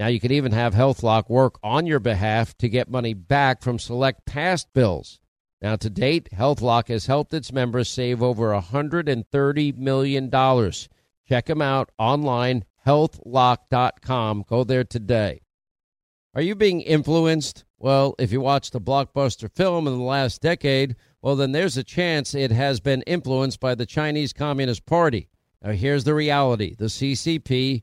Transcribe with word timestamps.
Now 0.00 0.06
you 0.06 0.18
can 0.18 0.32
even 0.32 0.52
have 0.52 0.72
HealthLock 0.72 1.28
work 1.28 1.58
on 1.62 1.86
your 1.86 2.00
behalf 2.00 2.56
to 2.56 2.70
get 2.70 2.88
money 2.88 3.12
back 3.12 3.60
from 3.60 3.78
select 3.78 4.24
past 4.24 4.72
bills. 4.72 5.20
Now 5.60 5.76
to 5.76 5.90
date, 5.90 6.30
HealthLock 6.32 6.88
has 6.88 7.04
helped 7.04 7.34
its 7.34 7.52
members 7.52 7.90
save 7.90 8.22
over 8.22 8.48
$130 8.48 9.76
million. 9.76 10.30
Check 11.28 11.44
them 11.44 11.60
out 11.60 11.90
online, 11.98 12.64
healthlock.com. 12.86 14.46
Go 14.48 14.64
there 14.64 14.84
today. 14.84 15.42
Are 16.34 16.40
you 16.40 16.54
being 16.54 16.80
influenced? 16.80 17.66
Well, 17.78 18.14
if 18.18 18.32
you 18.32 18.40
watched 18.40 18.74
a 18.74 18.80
blockbuster 18.80 19.54
film 19.54 19.86
in 19.86 19.98
the 19.98 20.02
last 20.02 20.40
decade, 20.40 20.96
well, 21.20 21.36
then 21.36 21.52
there's 21.52 21.76
a 21.76 21.84
chance 21.84 22.34
it 22.34 22.52
has 22.52 22.80
been 22.80 23.02
influenced 23.02 23.60
by 23.60 23.74
the 23.74 23.84
Chinese 23.84 24.32
Communist 24.32 24.86
Party. 24.86 25.28
Now, 25.62 25.72
here's 25.72 26.04
the 26.04 26.14
reality 26.14 26.74
the 26.74 26.86
CCP 26.86 27.82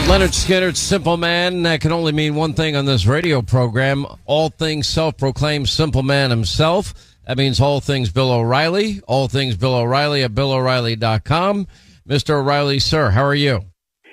Right, 0.00 0.20
Lynyrd 0.20 0.32
Skynyrd, 0.32 0.76
Simple 0.76 1.18
Man. 1.18 1.62
That 1.64 1.82
can 1.82 1.92
only 1.92 2.12
mean 2.12 2.34
one 2.34 2.54
thing 2.54 2.74
on 2.74 2.86
this 2.86 3.04
radio 3.04 3.42
program. 3.42 4.06
All 4.24 4.48
things 4.48 4.86
self-proclaimed 4.86 5.68
Simple 5.68 6.02
Man 6.02 6.30
himself. 6.30 6.94
That 7.26 7.36
means 7.36 7.60
all 7.60 7.80
things 7.80 8.10
Bill 8.10 8.32
O'Reilly. 8.32 9.02
All 9.06 9.28
things 9.28 9.58
Bill 9.58 9.74
O'Reilly 9.74 10.22
at 10.22 10.34
BillO'Reilly.com. 10.34 11.66
Mr. 12.08 12.30
O'Reilly, 12.30 12.78
sir, 12.78 13.10
how 13.10 13.22
are 13.22 13.34
you? 13.34 13.60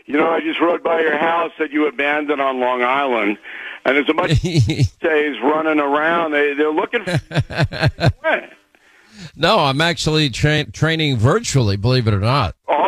You 0.05 0.17
know, 0.17 0.29
I 0.29 0.41
just 0.41 0.59
rode 0.59 0.83
by 0.83 0.99
your 0.99 1.17
house 1.17 1.53
that 1.57 1.71
you 1.71 1.87
abandoned 1.87 2.41
on 2.41 2.59
Long 2.59 2.83
Island, 2.83 3.37
and 3.85 3.95
there's 3.95 4.09
a 4.09 4.13
bunch 4.13 4.31
of 4.33 4.41
days 4.41 5.35
running 5.41 5.79
around. 5.79 6.31
They, 6.31 6.53
they're 6.53 6.69
looking 6.69 7.05
for. 7.05 8.09
no, 9.37 9.59
I'm 9.59 9.79
actually 9.79 10.31
tra- 10.31 10.69
training 10.69 11.15
virtually, 11.15 11.77
believe 11.77 12.09
it 12.09 12.13
or 12.13 12.19
not. 12.19 12.55
Oh, 12.67 12.86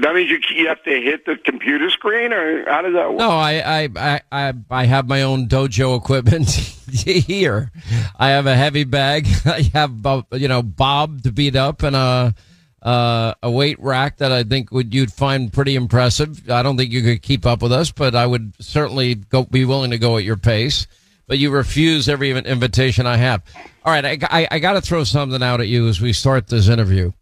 that 0.00 0.14
means 0.14 0.30
you 0.30 0.38
you 0.54 0.68
have 0.68 0.82
to 0.84 0.90
hit 0.90 1.26
the 1.26 1.36
computer 1.36 1.90
screen, 1.90 2.32
or 2.32 2.68
how 2.68 2.82
does 2.82 2.94
that 2.94 3.10
work? 3.10 3.18
No, 3.18 3.30
I 3.30 3.84
I 3.84 4.20
I 4.30 4.52
I, 4.70 4.84
have 4.84 5.08
my 5.08 5.22
own 5.22 5.48
dojo 5.48 5.96
equipment 5.96 6.50
here. 6.90 7.70
I 8.18 8.30
have 8.30 8.46
a 8.46 8.54
heavy 8.54 8.84
bag. 8.84 9.26
I 9.44 9.70
have 9.74 9.92
you 10.32 10.48
know 10.48 10.62
Bob 10.62 11.22
to 11.22 11.32
beat 11.32 11.56
up 11.56 11.82
and 11.82 11.96
a 11.96 12.34
uh, 12.82 13.34
a 13.42 13.50
weight 13.50 13.80
rack 13.80 14.18
that 14.18 14.32
I 14.32 14.44
think 14.44 14.70
would 14.70 14.94
you'd 14.94 15.12
find 15.12 15.52
pretty 15.52 15.74
impressive. 15.74 16.48
I 16.50 16.62
don't 16.62 16.76
think 16.76 16.92
you 16.92 17.02
could 17.02 17.22
keep 17.22 17.44
up 17.44 17.62
with 17.62 17.72
us, 17.72 17.90
but 17.90 18.14
I 18.14 18.26
would 18.26 18.54
certainly 18.60 19.16
go 19.16 19.44
be 19.44 19.64
willing 19.64 19.90
to 19.90 19.98
go 19.98 20.16
at 20.16 20.24
your 20.24 20.36
pace. 20.36 20.86
But 21.26 21.38
you 21.38 21.50
refuse 21.50 22.08
every 22.08 22.30
invitation 22.30 23.06
I 23.06 23.18
have. 23.18 23.42
All 23.84 23.92
right, 23.92 24.04
I, 24.04 24.18
I, 24.30 24.48
I 24.52 24.58
got 24.60 24.72
to 24.74 24.80
throw 24.80 25.04
something 25.04 25.42
out 25.42 25.60
at 25.60 25.68
you 25.68 25.86
as 25.86 26.00
we 26.00 26.14
start 26.14 26.46
this 26.46 26.68
interview 26.68 27.12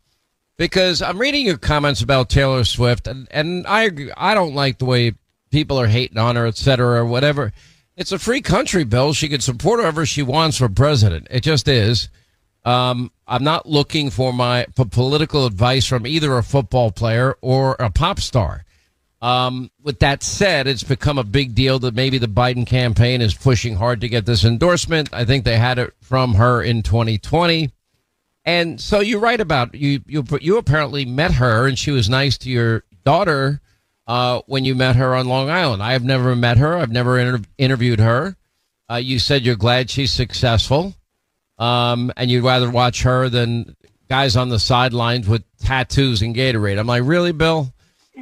because 0.56 1.02
I'm 1.02 1.18
reading 1.18 1.46
your 1.46 1.58
comments 1.58 2.02
about 2.02 2.28
Taylor 2.28 2.64
Swift, 2.64 3.06
and, 3.06 3.28
and 3.30 3.66
I 3.66 3.90
I 4.16 4.34
don't 4.34 4.54
like 4.54 4.78
the 4.78 4.84
way 4.84 5.12
people 5.50 5.78
are 5.80 5.86
hating 5.86 6.18
on 6.18 6.36
her, 6.36 6.46
et 6.46 6.56
cetera, 6.56 7.00
or 7.00 7.04
whatever. 7.04 7.52
It's 7.96 8.12
a 8.12 8.18
free 8.18 8.42
country, 8.42 8.84
Bill. 8.84 9.12
She 9.12 9.28
can 9.28 9.40
support 9.40 9.80
whoever 9.80 10.04
she 10.04 10.22
wants 10.22 10.58
for 10.58 10.68
president. 10.68 11.28
It 11.30 11.42
just 11.42 11.66
is. 11.66 12.08
Um, 12.64 13.12
I'm 13.26 13.44
not 13.44 13.66
looking 13.66 14.10
for 14.10 14.32
my 14.32 14.66
for 14.74 14.84
political 14.84 15.46
advice 15.46 15.86
from 15.86 16.06
either 16.06 16.36
a 16.36 16.42
football 16.42 16.90
player 16.90 17.36
or 17.40 17.76
a 17.78 17.90
pop 17.90 18.20
star. 18.20 18.64
Um, 19.22 19.70
with 19.82 20.00
that 20.00 20.22
said, 20.22 20.66
it's 20.66 20.82
become 20.82 21.16
a 21.16 21.24
big 21.24 21.54
deal 21.54 21.78
that 21.78 21.94
maybe 21.94 22.18
the 22.18 22.26
Biden 22.26 22.66
campaign 22.66 23.22
is 23.22 23.34
pushing 23.34 23.76
hard 23.76 24.02
to 24.02 24.08
get 24.08 24.26
this 24.26 24.44
endorsement. 24.44 25.08
I 25.12 25.24
think 25.24 25.44
they 25.44 25.56
had 25.56 25.78
it 25.78 25.94
from 26.02 26.34
her 26.34 26.62
in 26.62 26.82
2020. 26.82 27.70
And 28.46 28.80
so 28.80 29.00
you 29.00 29.18
write 29.18 29.40
about 29.40 29.74
you 29.74 30.00
you 30.06 30.24
you 30.40 30.56
apparently 30.56 31.04
met 31.04 31.32
her 31.32 31.66
and 31.66 31.76
she 31.76 31.90
was 31.90 32.08
nice 32.08 32.38
to 32.38 32.48
your 32.48 32.84
daughter 33.04 33.60
uh, 34.06 34.40
when 34.46 34.64
you 34.64 34.76
met 34.76 34.94
her 34.96 35.16
on 35.16 35.26
Long 35.26 35.50
Island. 35.50 35.82
I 35.82 35.92
have 35.92 36.04
never 36.04 36.36
met 36.36 36.56
her. 36.58 36.76
I've 36.76 36.92
never 36.92 37.18
inter- 37.18 37.44
interviewed 37.58 37.98
her. 37.98 38.36
Uh, 38.88 38.96
you 38.96 39.18
said 39.18 39.42
you're 39.42 39.56
glad 39.56 39.90
she's 39.90 40.12
successful, 40.12 40.94
um, 41.58 42.12
and 42.16 42.30
you'd 42.30 42.44
rather 42.44 42.70
watch 42.70 43.02
her 43.02 43.28
than 43.28 43.74
guys 44.08 44.36
on 44.36 44.48
the 44.48 44.60
sidelines 44.60 45.28
with 45.28 45.42
tattoos 45.58 46.22
and 46.22 46.36
Gatorade. 46.36 46.78
I'm 46.78 46.86
like, 46.86 47.02
really, 47.04 47.32
Bill? 47.32 47.72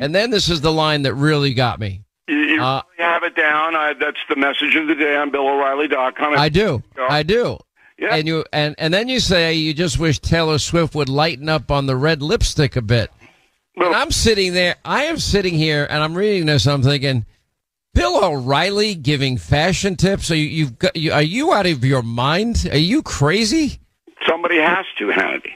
And 0.01 0.15
then 0.15 0.31
this 0.31 0.49
is 0.49 0.63
the 0.63 0.73
line 0.73 1.03
that 1.03 1.13
really 1.15 1.53
got 1.53 1.79
me. 1.79 2.01
You, 2.27 2.37
you 2.37 2.63
uh, 2.63 2.81
really 2.99 3.11
have 3.11 3.23
it 3.25 3.37
down. 3.37 3.77
I, 3.77 3.93
that's 3.93 4.17
the 4.31 4.37
message 4.37 4.75
of 4.75 4.87
the 4.87 4.95
day 4.95 5.17
on 5.17 5.31
BillO'Reilly.com. 5.31 6.39
I 6.39 6.49
do. 6.49 6.83
I 6.99 7.23
do. 7.23 7.59
Yeah. 8.05 8.17
And 8.17 8.27
you 8.27 8.45
and 8.53 8.75
and 8.77 8.93
then 8.93 9.09
you 9.09 9.19
say 9.19 9.55
you 9.55 9.73
just 9.73 9.99
wish 9.99 10.19
Taylor 10.19 10.59
Swift 10.59 10.95
would 10.95 11.09
lighten 11.09 11.49
up 11.49 11.71
on 11.71 11.87
the 11.87 11.97
red 11.97 12.23
lipstick 12.23 12.77
a 12.77 12.83
bit. 12.83 13.11
Well, 13.77 13.89
and 13.89 13.97
I'm 13.97 14.11
sitting 14.11 14.53
there. 14.53 14.77
I 14.85 15.05
am 15.05 15.19
sitting 15.19 15.55
here 15.55 15.87
and 15.89 16.03
I'm 16.03 16.15
reading 16.15 16.47
this. 16.47 16.67
I'm 16.67 16.83
thinking, 16.83 17.25
Bill 17.95 18.23
O'Reilly 18.25 18.95
giving 18.95 19.39
fashion 19.39 19.97
tips. 19.97 20.31
Are 20.31 20.37
you, 20.37 20.47
you've 20.47 20.79
got? 20.79 20.95
You, 20.97 21.13
are 21.13 21.23
you 21.23 21.53
out 21.53 21.67
of 21.67 21.85
your 21.85 22.03
mind? 22.03 22.69
Are 22.71 22.77
you 22.77 23.03
crazy? 23.03 23.81
Somebody 24.27 24.59
has 24.59 24.87
to, 24.99 25.09
Hannity. 25.09 25.53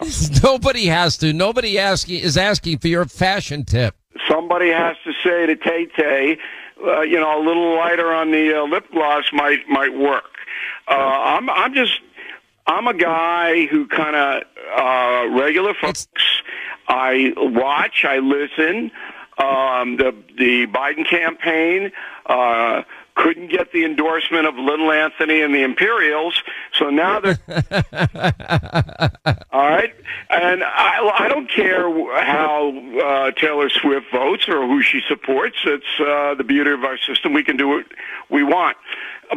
Nobody 0.42 0.86
has 0.86 1.16
to. 1.18 1.32
Nobody 1.32 1.78
asking 1.78 2.20
is 2.20 2.36
asking 2.36 2.78
for 2.78 2.88
your 2.88 3.06
fashion 3.06 3.64
tip. 3.64 3.94
somebody 4.28 4.70
has 4.70 4.96
to 5.04 5.12
say 5.24 5.46
to 5.46 5.56
Tay 5.56 5.86
Tay, 5.96 6.38
uh, 6.84 7.00
you 7.00 7.18
know, 7.18 7.40
a 7.40 7.42
little 7.42 7.76
lighter 7.76 8.12
on 8.12 8.30
the 8.32 8.60
uh, 8.60 8.64
lip 8.64 8.84
gloss 8.92 9.24
might 9.32 9.66
might 9.68 9.94
work. 9.96 10.24
Uh, 10.88 10.92
I'm 10.94 11.50
I'm 11.50 11.74
just 11.74 12.00
I'm 12.66 12.86
a 12.86 12.94
guy 12.94 13.66
who 13.66 13.86
kind 13.86 14.16
of 14.16 14.42
uh, 14.76 15.28
regular 15.38 15.74
folks. 15.74 16.08
I 16.88 17.32
watch, 17.36 18.04
I 18.04 18.18
listen. 18.18 18.90
Um, 19.38 19.96
the 19.96 20.14
the 20.38 20.66
Biden 20.66 21.06
campaign 21.06 21.92
uh, 22.26 22.82
couldn't 23.14 23.48
get 23.50 23.72
the 23.72 23.84
endorsement 23.84 24.46
of 24.46 24.54
Little 24.56 24.90
Anthony 24.92 25.42
and 25.42 25.54
the 25.54 25.62
Imperials, 25.62 26.42
so 26.72 26.90
now 26.90 27.20
they're 27.20 27.38
all 29.52 29.68
right. 29.68 29.94
And 30.30 30.62
I, 30.64 31.12
I 31.18 31.28
don't 31.28 31.50
care 31.50 31.82
how 32.24 32.72
uh, 33.02 33.30
Taylor 33.32 33.68
Swift 33.68 34.06
votes 34.12 34.48
or 34.48 34.66
who 34.66 34.82
she 34.82 35.00
supports. 35.08 35.56
It's 35.64 36.00
uh, 36.00 36.34
the 36.34 36.44
beauty 36.44 36.70
of 36.70 36.84
our 36.84 36.98
system. 36.98 37.32
We 37.32 37.44
can 37.44 37.56
do 37.56 37.68
what 37.68 37.86
we 38.30 38.42
want, 38.42 38.76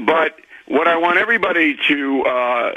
but 0.05 0.35
what 0.69 0.88
I 0.88 0.98
want 0.98 1.18
everybody 1.18 1.75
to 1.88 2.24
uh, 2.24 2.71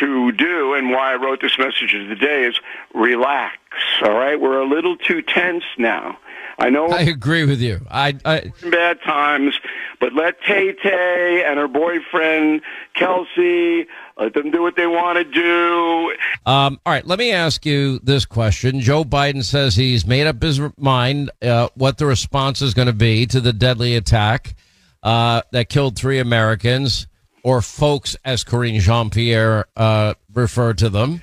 to 0.00 0.32
do, 0.32 0.74
and 0.74 0.90
why 0.90 1.12
I 1.12 1.16
wrote 1.16 1.40
this 1.40 1.58
message 1.58 1.92
today, 1.92 2.44
is 2.44 2.58
relax. 2.94 3.58
All 4.02 4.14
right, 4.14 4.40
we're 4.40 4.60
a 4.60 4.66
little 4.66 4.96
too 4.96 5.22
tense 5.22 5.64
now. 5.78 6.18
I 6.58 6.70
know 6.70 6.86
I 6.86 7.02
agree 7.02 7.44
with 7.44 7.60
you. 7.60 7.80
I, 7.90 8.16
I 8.24 8.52
bad 8.70 9.00
times, 9.02 9.58
but 10.00 10.14
let 10.14 10.40
Tay 10.42 10.72
Tay 10.72 11.44
and 11.46 11.58
her 11.58 11.68
boyfriend 11.68 12.62
Kelce 12.96 13.86
let 14.16 14.32
them 14.32 14.50
do 14.50 14.62
what 14.62 14.76
they 14.76 14.86
want 14.86 15.18
to 15.18 15.24
do. 15.24 16.16
Um, 16.50 16.80
all 16.86 16.92
right, 16.92 17.06
let 17.06 17.18
me 17.18 17.32
ask 17.32 17.66
you 17.66 17.98
this 17.98 18.24
question. 18.24 18.80
Joe 18.80 19.04
Biden 19.04 19.42
says 19.42 19.74
he's 19.74 20.06
made 20.06 20.26
up 20.26 20.40
his 20.40 20.60
mind 20.78 21.30
uh, 21.42 21.68
what 21.74 21.98
the 21.98 22.06
response 22.06 22.62
is 22.62 22.72
going 22.72 22.86
to 22.86 22.92
be 22.94 23.26
to 23.26 23.40
the 23.40 23.52
deadly 23.52 23.96
attack 23.96 24.54
uh, 25.02 25.42
that 25.50 25.68
killed 25.68 25.96
three 25.96 26.20
Americans 26.20 27.08
or 27.44 27.62
folks, 27.62 28.16
as 28.24 28.42
Karine 28.42 28.80
Jean-Pierre 28.80 29.66
uh, 29.76 30.14
referred 30.32 30.78
to 30.78 30.88
them. 30.88 31.22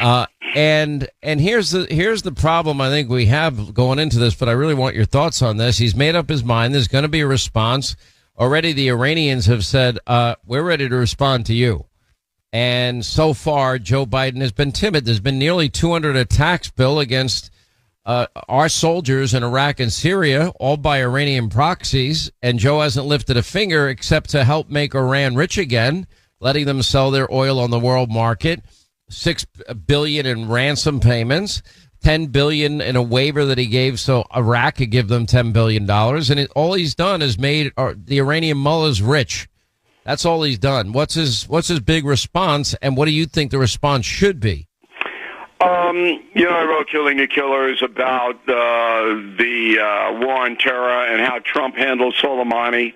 Uh, 0.00 0.26
and 0.54 1.08
and 1.22 1.40
here's 1.40 1.72
the 1.72 1.86
here's 1.90 2.22
the 2.22 2.32
problem 2.32 2.80
I 2.80 2.88
think 2.88 3.10
we 3.10 3.26
have 3.26 3.74
going 3.74 3.98
into 3.98 4.18
this, 4.18 4.34
but 4.34 4.48
I 4.48 4.52
really 4.52 4.74
want 4.74 4.94
your 4.94 5.04
thoughts 5.04 5.42
on 5.42 5.58
this. 5.58 5.76
He's 5.76 5.94
made 5.94 6.14
up 6.14 6.28
his 6.28 6.42
mind. 6.42 6.72
There's 6.72 6.88
going 6.88 7.02
to 7.02 7.08
be 7.08 7.20
a 7.20 7.26
response. 7.26 7.96
Already, 8.38 8.72
the 8.72 8.88
Iranians 8.88 9.46
have 9.46 9.64
said 9.66 9.98
uh, 10.06 10.36
we're 10.46 10.62
ready 10.62 10.88
to 10.88 10.94
respond 10.94 11.44
to 11.46 11.54
you. 11.54 11.86
And 12.52 13.04
so 13.04 13.34
far, 13.34 13.78
Joe 13.78 14.06
Biden 14.06 14.40
has 14.40 14.52
been 14.52 14.72
timid. 14.72 15.04
There's 15.04 15.20
been 15.20 15.38
nearly 15.38 15.68
200 15.68 16.16
attacks, 16.16 16.70
Bill, 16.70 16.98
against 16.98 17.50
uh, 18.08 18.26
our 18.48 18.70
soldiers 18.70 19.34
in 19.34 19.42
Iraq 19.42 19.80
and 19.80 19.92
Syria, 19.92 20.48
all 20.58 20.78
by 20.78 21.02
Iranian 21.02 21.50
proxies, 21.50 22.30
and 22.40 22.58
Joe 22.58 22.80
hasn't 22.80 23.04
lifted 23.04 23.36
a 23.36 23.42
finger 23.42 23.90
except 23.90 24.30
to 24.30 24.44
help 24.44 24.70
make 24.70 24.94
Iran 24.94 25.34
rich 25.34 25.58
again, 25.58 26.06
letting 26.40 26.64
them 26.64 26.82
sell 26.82 27.10
their 27.10 27.30
oil 27.30 27.60
on 27.60 27.70
the 27.70 27.78
world 27.78 28.10
market. 28.10 28.62
Six 29.10 29.44
billion 29.86 30.24
in 30.24 30.48
ransom 30.48 31.00
payments, 31.00 31.62
ten 32.02 32.26
billion 32.26 32.80
in 32.80 32.96
a 32.96 33.02
waiver 33.02 33.44
that 33.44 33.58
he 33.58 33.66
gave 33.66 34.00
so 34.00 34.24
Iraq 34.34 34.76
could 34.76 34.90
give 34.90 35.08
them 35.08 35.26
ten 35.26 35.52
billion 35.52 35.84
dollars, 35.84 36.30
and 36.30 36.40
it, 36.40 36.50
all 36.56 36.72
he's 36.72 36.94
done 36.94 37.20
is 37.20 37.38
made 37.38 37.72
uh, 37.76 37.92
the 37.94 38.20
Iranian 38.20 38.56
mullahs 38.56 39.02
rich. 39.02 39.50
That's 40.04 40.24
all 40.24 40.42
he's 40.44 40.58
done. 40.58 40.92
What's 40.92 41.12
his 41.12 41.46
What's 41.46 41.68
his 41.68 41.80
big 41.80 42.06
response, 42.06 42.74
and 42.80 42.96
what 42.96 43.04
do 43.04 43.10
you 43.10 43.26
think 43.26 43.50
the 43.50 43.58
response 43.58 44.06
should 44.06 44.40
be? 44.40 44.67
Um, 45.60 45.96
you 46.34 46.44
know, 46.44 46.52
I 46.52 46.64
wrote 46.64 46.88
Killing 46.88 47.16
the 47.16 47.26
Killers 47.26 47.82
about 47.82 48.36
uh, 48.48 49.14
the 49.38 49.78
uh, 49.80 50.20
war 50.20 50.42
on 50.42 50.56
terror 50.56 51.06
and 51.06 51.20
how 51.20 51.40
Trump 51.40 51.74
handled 51.74 52.14
Soleimani, 52.14 52.94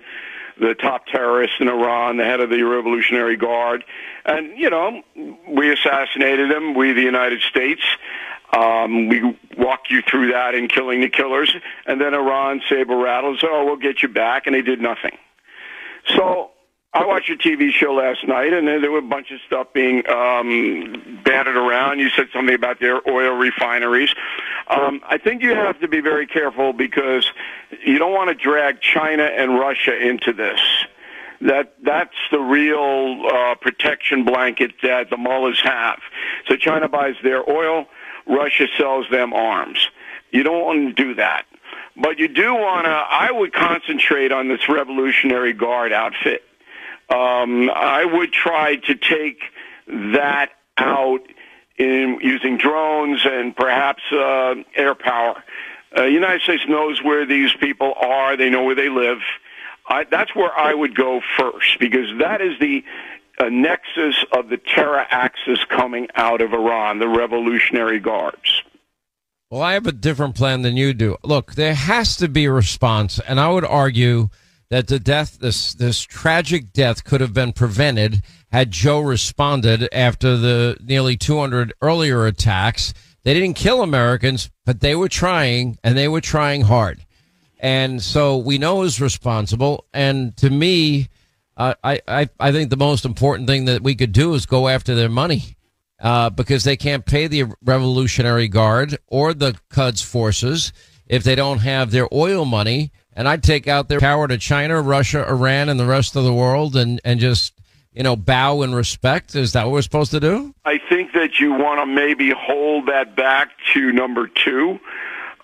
the 0.57 0.73
top 0.73 1.05
terrorist 1.07 1.55
in 1.59 1.67
Iran, 1.67 2.15
the 2.17 2.23
head 2.23 2.39
of 2.39 2.49
the 2.49 2.63
Revolutionary 2.63 3.35
Guard. 3.35 3.83
And, 4.23 4.57
you 4.57 4.69
know, 4.69 5.01
we 5.45 5.73
assassinated 5.73 6.51
him, 6.51 6.73
we, 6.73 6.93
the 6.93 7.01
United 7.01 7.41
States. 7.41 7.81
Um, 8.53 9.09
we 9.09 9.37
walk 9.57 9.89
you 9.89 10.01
through 10.01 10.31
that 10.31 10.55
in 10.55 10.69
Killing 10.69 11.01
the 11.01 11.09
Killers. 11.09 11.53
And 11.85 11.99
then 11.99 12.13
Iran 12.13 12.61
saber 12.69 12.95
rattles, 12.95 13.39
oh, 13.43 13.65
we'll 13.65 13.75
get 13.75 14.01
you 14.01 14.07
back. 14.07 14.45
And 14.45 14.55
they 14.55 14.61
did 14.61 14.79
nothing. 14.79 15.17
So 16.15 16.51
I 16.95 17.07
watched 17.07 17.27
your 17.27 17.37
TV 17.37 17.71
show 17.71 17.95
last 17.95 18.27
night, 18.27 18.53
and 18.53 18.67
there 18.67 18.91
were 18.91 18.99
a 18.99 19.01
bunch 19.01 19.31
of 19.31 19.39
stuff 19.47 19.73
being 19.73 20.07
um, 20.07 21.21
batted 21.25 21.57
around. 21.57 21.97
You 21.97 22.09
said 22.09 22.27
something 22.31 22.53
about 22.53 22.79
their 22.79 23.01
oil 23.09 23.33
refineries. 23.33 24.13
Um, 24.67 25.01
I 25.03 25.17
think 25.17 25.41
you 25.41 25.55
have 25.55 25.79
to 25.79 25.87
be 25.87 26.01
very 26.01 26.27
careful 26.27 26.71
because 26.71 27.31
you 27.83 27.97
don't 27.97 28.13
want 28.13 28.29
to 28.29 28.35
drag 28.35 28.79
China 28.79 29.23
and 29.23 29.57
Russia 29.57 29.99
into 29.99 30.33
this. 30.33 30.59
That 31.41 31.73
that's 31.81 32.15
the 32.31 32.39
real 32.39 33.25
uh, 33.25 33.55
protection 33.55 34.23
blanket 34.23 34.73
that 34.83 35.09
the 35.09 35.17
mullahs 35.17 35.59
have. 35.63 35.99
So 36.47 36.55
China 36.55 36.87
buys 36.87 37.15
their 37.23 37.49
oil, 37.49 37.87
Russia 38.27 38.67
sells 38.77 39.07
them 39.09 39.33
arms. 39.33 39.89
You 40.31 40.43
don't 40.43 40.63
want 40.63 40.95
to 40.95 41.03
do 41.03 41.15
that. 41.15 41.45
But 41.97 42.19
you 42.19 42.27
do 42.27 42.53
want 42.53 42.85
to, 42.85 42.91
I 42.91 43.31
would 43.31 43.53
concentrate 43.53 44.31
on 44.31 44.47
this 44.47 44.69
Revolutionary 44.69 45.53
Guard 45.53 45.91
outfit 45.91 46.43
um, 47.13 47.69
I 47.69 48.05
would 48.05 48.33
try 48.33 48.77
to 48.77 48.95
take 48.95 49.43
that 49.87 50.49
out 50.77 51.21
in 51.77 52.17
using 52.21 52.57
drones 52.57 53.21
and 53.23 53.55
perhaps 53.55 54.01
uh, 54.11 54.55
air 54.75 54.95
power. 54.95 55.43
Uh, 55.95 56.03
the 56.03 56.11
United 56.11 56.41
States 56.41 56.63
knows 56.67 57.03
where 57.03 57.25
these 57.25 57.53
people 57.53 57.93
are. 57.99 58.35
They 58.35 58.49
know 58.49 58.63
where 58.63 58.75
they 58.75 58.89
live. 58.89 59.19
I, 59.87 60.05
that's 60.05 60.33
where 60.35 60.51
I 60.57 60.73
would 60.73 60.95
go 60.95 61.21
first 61.37 61.77
because 61.79 62.07
that 62.19 62.41
is 62.41 62.57
the 62.59 62.83
uh, 63.37 63.49
nexus 63.49 64.15
of 64.31 64.49
the 64.49 64.57
terror 64.57 65.05
axis 65.09 65.59
coming 65.65 66.07
out 66.15 66.41
of 66.41 66.53
Iran, 66.53 66.99
the 66.99 67.07
Revolutionary 67.07 67.99
Guards. 67.99 68.63
Well, 69.51 69.61
I 69.61 69.73
have 69.73 69.85
a 69.85 69.91
different 69.91 70.33
plan 70.35 70.63
than 70.63 70.77
you 70.77 70.95
do. 70.95 71.17
Look, 71.23 71.53
there 71.53 71.75
has 71.75 72.15
to 72.17 72.27
be 72.27 72.45
a 72.45 72.51
response, 72.51 73.19
and 73.19 73.39
I 73.39 73.51
would 73.51 73.65
argue 73.65 74.29
that 74.69 74.87
the 74.87 74.99
death, 74.99 75.39
this 75.39 75.73
this 75.73 76.01
tragic 76.01 76.73
death, 76.73 77.03
could 77.03 77.21
have 77.21 77.33
been 77.33 77.53
prevented 77.53 78.23
had 78.51 78.71
Joe 78.71 78.99
responded 78.99 79.89
after 79.91 80.37
the 80.37 80.77
nearly 80.81 81.17
200 81.17 81.73
earlier 81.81 82.25
attacks. 82.25 82.93
They 83.23 83.33
didn't 83.33 83.55
kill 83.55 83.81
Americans, 83.81 84.51
but 84.65 84.79
they 84.79 84.95
were 84.95 85.09
trying, 85.09 85.77
and 85.83 85.97
they 85.97 86.07
were 86.07 86.21
trying 86.21 86.61
hard. 86.61 87.05
And 87.59 88.01
so 88.01 88.37
we 88.37 88.57
know 88.57 88.83
is 88.83 88.99
responsible. 88.99 89.85
And 89.93 90.35
to 90.37 90.49
me, 90.49 91.09
uh, 91.55 91.75
I, 91.83 92.01
I 92.07 92.29
I 92.39 92.51
think 92.51 92.69
the 92.69 92.77
most 92.77 93.05
important 93.05 93.47
thing 93.47 93.65
that 93.65 93.81
we 93.81 93.95
could 93.95 94.11
do 94.11 94.33
is 94.33 94.45
go 94.45 94.67
after 94.67 94.95
their 94.95 95.09
money. 95.09 95.57
Uh, 95.99 96.29
because 96.29 96.65
they 96.65 96.75
can't 96.75 97.05
pay 97.05 97.27
the 97.27 97.45
Revolutionary 97.63 98.49
Guard 98.49 98.97
or 99.07 99.33
the 99.33 99.55
Quds 99.69 100.01
forces 100.01 100.73
if 101.07 101.23
they 101.23 101.33
don't 101.33 101.59
have 101.59 101.91
their 101.91 102.13
oil 102.13 102.43
money 102.43 102.91
and 103.15 103.27
I'd 103.27 103.43
take 103.43 103.67
out 103.67 103.87
their 103.87 103.99
power 103.99 104.27
to 104.27 104.37
China, 104.37 104.81
Russia, 104.81 105.27
Iran, 105.27 105.69
and 105.69 105.79
the 105.79 105.85
rest 105.85 106.15
of 106.15 106.23
the 106.23 106.33
world, 106.33 106.75
and 106.75 106.99
and 107.03 107.19
just 107.19 107.53
you 107.93 108.03
know 108.03 108.15
bow 108.15 108.61
in 108.61 108.73
respect. 108.73 109.35
Is 109.35 109.53
that 109.53 109.65
what 109.65 109.73
we're 109.73 109.81
supposed 109.81 110.11
to 110.11 110.19
do? 110.19 110.53
I 110.65 110.79
think 110.89 111.13
that 111.13 111.39
you 111.39 111.53
want 111.53 111.79
to 111.81 111.85
maybe 111.85 112.31
hold 112.31 112.87
that 112.87 113.15
back 113.15 113.49
to 113.73 113.91
number 113.91 114.27
two, 114.27 114.79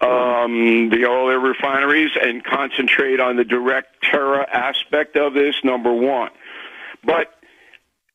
um, 0.02 0.90
the 0.90 1.06
oil 1.08 1.38
refineries, 1.38 2.12
and 2.22 2.44
concentrate 2.44 3.20
on 3.20 3.36
the 3.36 3.46
direct 3.46 4.04
terror 4.04 4.48
aspect 4.50 5.16
of 5.16 5.34
this. 5.34 5.56
Number 5.64 5.94
one, 5.94 6.32
but 7.04 7.34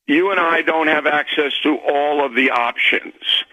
you 0.07 0.31
and 0.31 0.41
I 0.41 0.63
don't 0.63 0.89
have 0.89 1.07
access 1.07 1.53
to 1.63 1.77
all 1.77 2.25
of 2.25 2.35
the 2.35 2.51
options, 2.51 3.45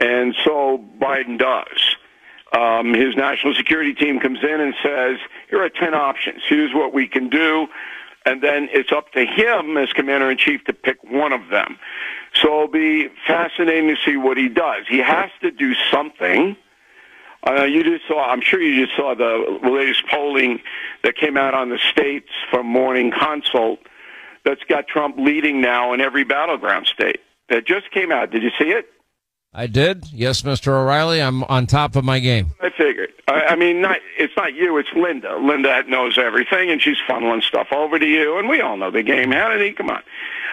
and 0.00 0.34
so 0.44 0.84
Biden 0.98 1.38
does. 1.38 1.96
Um, 2.52 2.94
his 2.94 3.16
national 3.16 3.54
security 3.54 3.94
team 3.94 4.18
comes 4.18 4.38
in 4.42 4.60
and 4.60 4.74
says, 4.82 5.18
here 5.48 5.62
are 5.62 5.68
10 5.68 5.94
options. 5.94 6.42
Here's 6.48 6.74
what 6.74 6.92
we 6.92 7.06
can 7.06 7.28
do. 7.28 7.68
And 8.26 8.42
then 8.42 8.68
it's 8.72 8.92
up 8.92 9.12
to 9.12 9.24
him 9.24 9.76
as 9.76 9.92
commander 9.92 10.30
in 10.30 10.36
chief 10.36 10.64
to 10.64 10.72
pick 10.72 11.02
one 11.04 11.32
of 11.32 11.48
them. 11.48 11.78
So 12.34 12.48
it'll 12.48 12.68
be 12.68 13.08
fascinating 13.26 13.88
to 13.88 13.96
see 14.04 14.16
what 14.16 14.36
he 14.36 14.48
does. 14.48 14.84
He 14.88 14.98
has 14.98 15.30
to 15.42 15.50
do 15.50 15.74
something. 15.90 16.56
Uh, 17.46 17.64
you 17.64 17.82
just 17.82 18.06
saw, 18.06 18.30
I'm 18.30 18.42
sure 18.42 18.60
you 18.60 18.84
just 18.84 18.96
saw 18.96 19.14
the 19.14 19.58
latest 19.62 20.06
polling 20.08 20.60
that 21.02 21.16
came 21.16 21.36
out 21.36 21.54
on 21.54 21.70
the 21.70 21.78
states 21.78 22.28
from 22.50 22.66
Morning 22.66 23.10
Consult 23.10 23.78
that's 24.44 24.62
got 24.68 24.86
Trump 24.86 25.16
leading 25.18 25.60
now 25.60 25.92
in 25.92 26.00
every 26.00 26.24
battleground 26.24 26.86
state. 26.86 27.20
That 27.48 27.66
just 27.66 27.90
came 27.90 28.12
out. 28.12 28.30
Did 28.30 28.42
you 28.42 28.50
see 28.58 28.70
it? 28.70 28.86
I 29.52 29.66
did. 29.66 30.04
Yes, 30.12 30.42
Mr. 30.42 30.68
O'Reilly. 30.68 31.20
I'm 31.20 31.42
on 31.44 31.66
top 31.66 31.96
of 31.96 32.04
my 32.04 32.20
game. 32.20 32.52
I 32.60 32.70
figured. 32.70 33.12
I, 33.26 33.46
I 33.50 33.56
mean, 33.56 33.80
not, 33.80 33.98
it's 34.16 34.32
not 34.36 34.54
you. 34.54 34.78
It's 34.78 34.88
Linda. 34.94 35.36
Linda 35.38 35.82
knows 35.88 36.18
everything, 36.18 36.70
and 36.70 36.80
she's 36.80 36.98
funneling 37.08 37.42
stuff 37.42 37.68
over 37.72 37.98
to 37.98 38.06
you. 38.06 38.38
And 38.38 38.48
we 38.48 38.60
all 38.60 38.76
know 38.76 38.90
the 38.92 39.02
game. 39.02 39.30
Hannity, 39.30 39.76
come 39.76 39.90
on. 39.90 40.02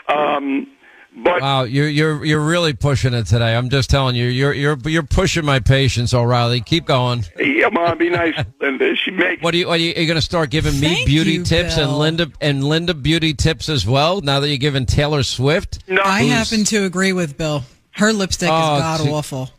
Um, 0.07 0.67
But 1.15 1.41
Wow, 1.41 1.63
you're 1.63 1.87
you're 1.87 2.23
you're 2.25 2.41
really 2.45 2.73
pushing 2.73 3.13
it 3.13 3.25
today. 3.25 3.55
I'm 3.55 3.69
just 3.69 3.89
telling 3.89 4.15
you, 4.15 4.25
you're 4.27 4.53
you're 4.53 4.77
you're 4.85 5.03
pushing 5.03 5.45
my 5.45 5.59
patience, 5.59 6.13
O'Reilly. 6.13 6.61
Keep 6.61 6.85
going. 6.85 7.23
yeah, 7.39 7.69
Mom, 7.69 7.97
be 7.97 8.09
nice, 8.09 8.35
Linda. 8.61 8.95
She 8.95 9.11
makes 9.11 9.41
What 9.43 9.53
are 9.53 9.57
you? 9.57 9.69
Are 9.69 9.77
you, 9.77 9.89
you 9.95 10.05
going 10.07 10.15
to 10.15 10.21
start 10.21 10.49
giving 10.49 10.79
me 10.79 10.95
Thank 10.95 11.07
beauty 11.07 11.33
you, 11.33 11.43
tips 11.43 11.77
and 11.77 11.97
Linda 11.97 12.31
and 12.41 12.63
Linda 12.63 12.93
beauty 12.93 13.33
tips 13.33 13.69
as 13.69 13.85
well? 13.85 14.21
Now 14.21 14.39
that 14.39 14.47
you're 14.49 14.57
giving 14.57 14.85
Taylor 14.85 15.23
Swift, 15.23 15.79
no. 15.87 16.01
I 16.03 16.23
happen 16.23 16.63
to 16.65 16.85
agree 16.85 17.13
with 17.13 17.37
Bill. 17.37 17.63
Her 17.97 18.13
lipstick 18.13 18.49
Oh, 18.51 18.75
is 18.75 18.81
god 18.81 19.07
awful. 19.09 19.49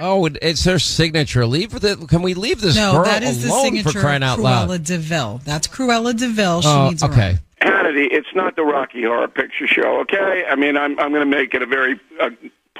oh, 0.00 0.26
it's 0.26 0.64
her 0.64 0.78
signature. 0.78 1.46
Leave 1.46 1.70
the. 1.70 1.96
Can 2.08 2.22
we 2.22 2.34
leave 2.34 2.60
this 2.60 2.76
No, 2.76 2.92
girl 2.94 3.04
that 3.04 3.22
is 3.22 3.42
the 3.42 3.48
alone 3.50 3.64
signature 3.64 3.90
for 3.92 4.00
crying 4.00 4.22
out 4.22 4.38
Cruella 4.38 4.68
loud? 4.68 4.84
de 4.84 4.98
Vil. 4.98 5.40
That's 5.44 5.68
Cruella 5.68 6.16
de 6.16 6.28
Vil. 6.28 6.62
She 6.62 6.68
Oh, 6.68 6.88
needs 6.88 7.02
okay. 7.02 7.38
run. 7.62 7.70
Hannity, 7.84 8.08
it's 8.10 8.34
not 8.34 8.56
the 8.56 8.62
Rocky 8.64 9.04
Horror 9.04 9.28
Picture 9.28 9.66
Show, 9.68 10.00
okay? 10.00 10.44
I 10.50 10.56
mean, 10.56 10.76
I'm 10.76 10.98
I'm 10.98 11.10
going 11.12 11.20
to 11.30 11.36
make 11.36 11.54
it 11.54 11.62
a 11.62 11.66
very 11.66 12.00
uh, 12.20 12.30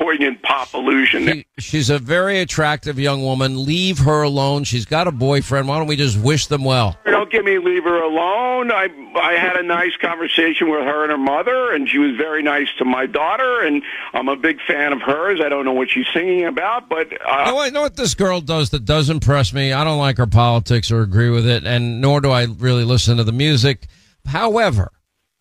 poignant 0.03 0.43
pop 0.43 0.75
illusion. 0.75 1.27
She, 1.27 1.47
she's 1.59 1.91
a 1.91 1.99
very 1.99 2.41
attractive 2.41 2.99
young 2.99 3.23
woman. 3.23 3.65
Leave 3.65 4.01
her 4.01 4.23
alone. 4.23 4.65
She's 4.65 4.85
got 4.85 5.07
a 5.07 5.13
boyfriend. 5.13 5.69
Why 5.69 5.79
don't 5.79 5.87
we 5.87 5.97
just 5.97 6.19
wish 6.19 6.47
them 6.47 6.65
well? 6.65 6.99
Don't 7.05 7.31
give 7.31 7.45
me 7.45 7.59
leave 7.59 7.85
her 7.85 8.03
alone. 8.03 8.73
I 8.73 8.89
I 9.15 9.35
had 9.35 9.57
a 9.57 9.63
nice 9.63 9.97
conversation 10.01 10.71
with 10.71 10.81
her 10.81 11.03
and 11.03 11.11
her 11.11 11.19
mother, 11.19 11.73
and 11.73 11.89
she 11.89 11.99
was 11.99 12.17
very 12.17 12.43
nice 12.43 12.69
to 12.79 12.85
my 12.85 13.07
daughter, 13.07 13.61
and 13.61 13.83
I'm 14.13 14.29
a 14.29 14.37
big 14.37 14.59
fan 14.67 14.93
of 14.93 15.01
hers. 15.03 15.41
I 15.45 15.49
don't 15.49 15.65
know 15.65 15.73
what 15.73 15.91
she's 15.91 16.07
singing 16.13 16.45
about, 16.47 16.89
but 16.89 17.09
uh, 17.25 17.45
know, 17.47 17.55
what, 17.55 17.73
know 17.73 17.83
what 17.83 17.97
this 17.97 18.15
girl 18.15 18.41
does 18.41 18.71
that 18.71 18.85
does 18.85 19.09
impress 19.09 19.53
me? 19.53 19.73
I 19.73 19.85
don't 19.85 19.99
like 19.99 20.19
her 20.19 20.27
politics 20.27 20.91
or 20.91 21.03
agree 21.03 21.31
with 21.31 21.47
it, 21.47 21.65
and 21.65 22.01
nor 22.01 22.21
do 22.21 22.31
I 22.31 22.45
really 22.45 22.85
listen 22.85 23.19
to 23.19 23.25
the 23.25 23.33
music. 23.33 23.87
However, 24.27 24.91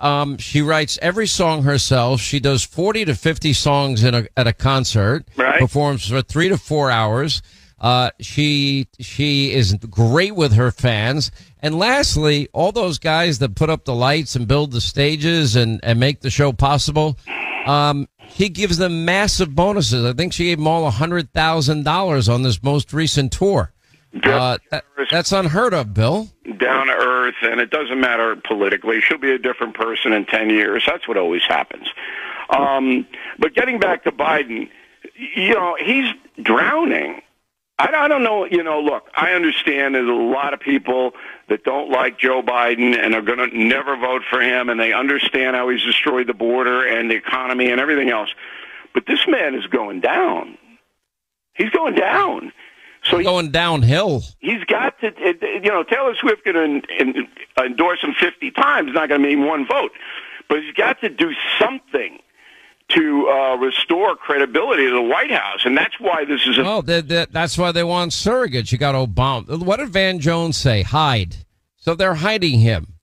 um, 0.01 0.38
she 0.38 0.62
writes 0.62 0.98
every 1.01 1.27
song 1.27 1.63
herself. 1.63 2.20
She 2.22 2.39
does 2.39 2.63
40 2.63 3.05
to 3.05 3.15
50 3.15 3.53
songs 3.53 4.03
in 4.03 4.13
a, 4.15 4.25
at 4.36 4.48
a 4.48 4.53
concert, 4.53 5.25
Right. 5.38 5.60
performs 5.60 6.08
for 6.10 6.22
three 6.22 6.50
to 6.50 6.58
four 6.58 6.89
hours. 6.91 7.41
Uh, 7.79 8.12
she 8.20 8.88
she 9.00 9.51
is 9.53 9.74
great 9.89 10.36
with 10.36 10.53
her 10.53 10.70
fans. 10.70 11.31
And 11.63 11.79
lastly, 11.79 12.48
all 12.53 12.72
those 12.72 13.00
guys 13.00 13.39
that 13.39 13.55
put 13.55 13.72
up 13.72 13.86
the 13.86 13.96
lights 13.96 14.36
and 14.36 14.48
build 14.48 14.72
the 14.72 14.81
stages 14.81 15.55
and, 15.55 15.79
and 15.81 16.00
make 16.00 16.22
the 16.22 16.29
show 16.29 16.51
possible, 16.51 17.17
um, 17.65 18.08
he 18.20 18.50
gives 18.50 18.77
them 18.77 19.03
massive 19.03 19.55
bonuses. 19.55 20.05
I 20.05 20.13
think 20.13 20.31
she 20.31 20.43
gave 20.46 20.60
them 20.60 20.67
all 20.67 20.91
hundred 20.91 21.34
thousand 21.34 21.84
dollars 21.84 22.29
on 22.29 22.43
this 22.43 22.62
most 22.62 22.93
recent 22.93 23.31
tour. 23.31 23.72
Uh, 24.24 24.58
that, 24.70 24.84
that's 25.10 25.31
unheard 25.31 25.74
of, 25.74 25.93
Bill. 25.96 26.27
down 26.60 26.88
and 27.42 27.60
it 27.60 27.70
doesn't 27.70 28.00
matter 28.00 28.36
politically. 28.36 29.02
She'll 29.02 29.18
be 29.18 29.32
a 29.32 29.40
different 29.40 29.76
person 29.76 30.14
in 30.14 30.26
10 30.26 30.50
years. 30.50 30.84
That's 30.86 31.08
what 31.08 31.18
always 31.18 31.44
happens. 31.48 31.88
Um, 32.50 33.08
but 33.40 33.54
getting 33.54 33.80
back 33.80 34.04
to 34.04 34.12
Biden, 34.12 34.70
you 35.36 35.54
know, 35.54 35.76
he's 35.80 36.14
drowning. 36.42 37.22
I, 37.80 37.94
I 37.96 38.08
don't 38.08 38.24
know, 38.24 38.46
you 38.46 38.64
know, 38.64 38.80
look, 38.82 39.10
I 39.16 39.32
understand 39.32 39.96
there's 39.96 40.08
a 40.08 40.12
lot 40.12 40.54
of 40.54 40.60
people 40.60 41.12
that 41.50 41.64
don't 41.64 41.90
like 41.90 42.20
Joe 42.20 42.42
Biden 42.44 42.98
and 42.98 43.16
are 43.16 43.22
going 43.22 43.50
to 43.50 43.58
never 43.58 43.96
vote 43.98 44.22
for 44.30 44.42
him, 44.42 44.70
and 44.70 44.80
they 44.80 44.94
understand 44.94 45.56
how 45.56 45.70
he's 45.70 45.84
destroyed 45.84 46.28
the 46.28 46.34
border 46.34 46.86
and 46.86 47.10
the 47.10 47.16
economy 47.16 47.72
and 47.72 47.80
everything 47.80 48.10
else. 48.10 48.30
But 48.94 49.06
this 49.08 49.26
man 49.28 49.56
is 49.56 49.66
going 49.68 50.02
down. 50.02 50.58
He's 51.54 51.70
going 51.70 51.96
down. 51.96 52.52
So 53.12 53.22
Going 53.22 53.51
downhill. 53.51 54.24
he's 54.39 54.63
got 54.63 55.00
to, 55.01 55.12
you 55.63 55.70
know, 55.70 55.84
Taylor 55.84 56.15
Swift 56.15 56.44
can 56.44 56.56
en- 56.56 56.82
en- 56.98 57.27
endorse 57.63 58.01
him 58.01 58.13
50 58.20 58.51
times, 58.51 58.91
not 58.94 59.10
going 59.10 59.22
to 59.22 59.27
mean 59.27 59.46
one 59.46 59.68
vote. 59.68 59.91
But 60.50 60.63
he's 60.63 60.74
got 60.74 61.00
to 61.01 61.10
do 61.10 61.32
something 61.60 62.20
to 62.89 63.30
uh, 63.30 63.56
restore 63.58 64.15
credibility 64.15 64.86
to 64.86 64.94
the 64.94 65.01
White 65.01 65.32
House. 65.32 65.62
And 65.65 65.77
that's 65.77 66.00
why 66.00 66.25
this 66.25 66.46
is 66.48 66.58
a. 66.58 66.65
Oh, 66.65 66.82
that, 66.82 67.08
that, 67.10 67.32
that's 67.32 67.58
why 67.58 67.72
they 67.72 67.84
want 67.84 68.12
surrogates. 68.12 68.72
You 68.72 68.77
got 68.77 68.96
Obama. 68.96 69.62
What 69.63 69.77
did 69.77 69.89
Van 69.89 70.20
Jones 70.20 70.58
say? 70.58 70.82
Hide. 70.82 71.36
So 71.77 71.96
they're 71.96 72.15
hiding 72.15 72.60
him. 72.60 72.96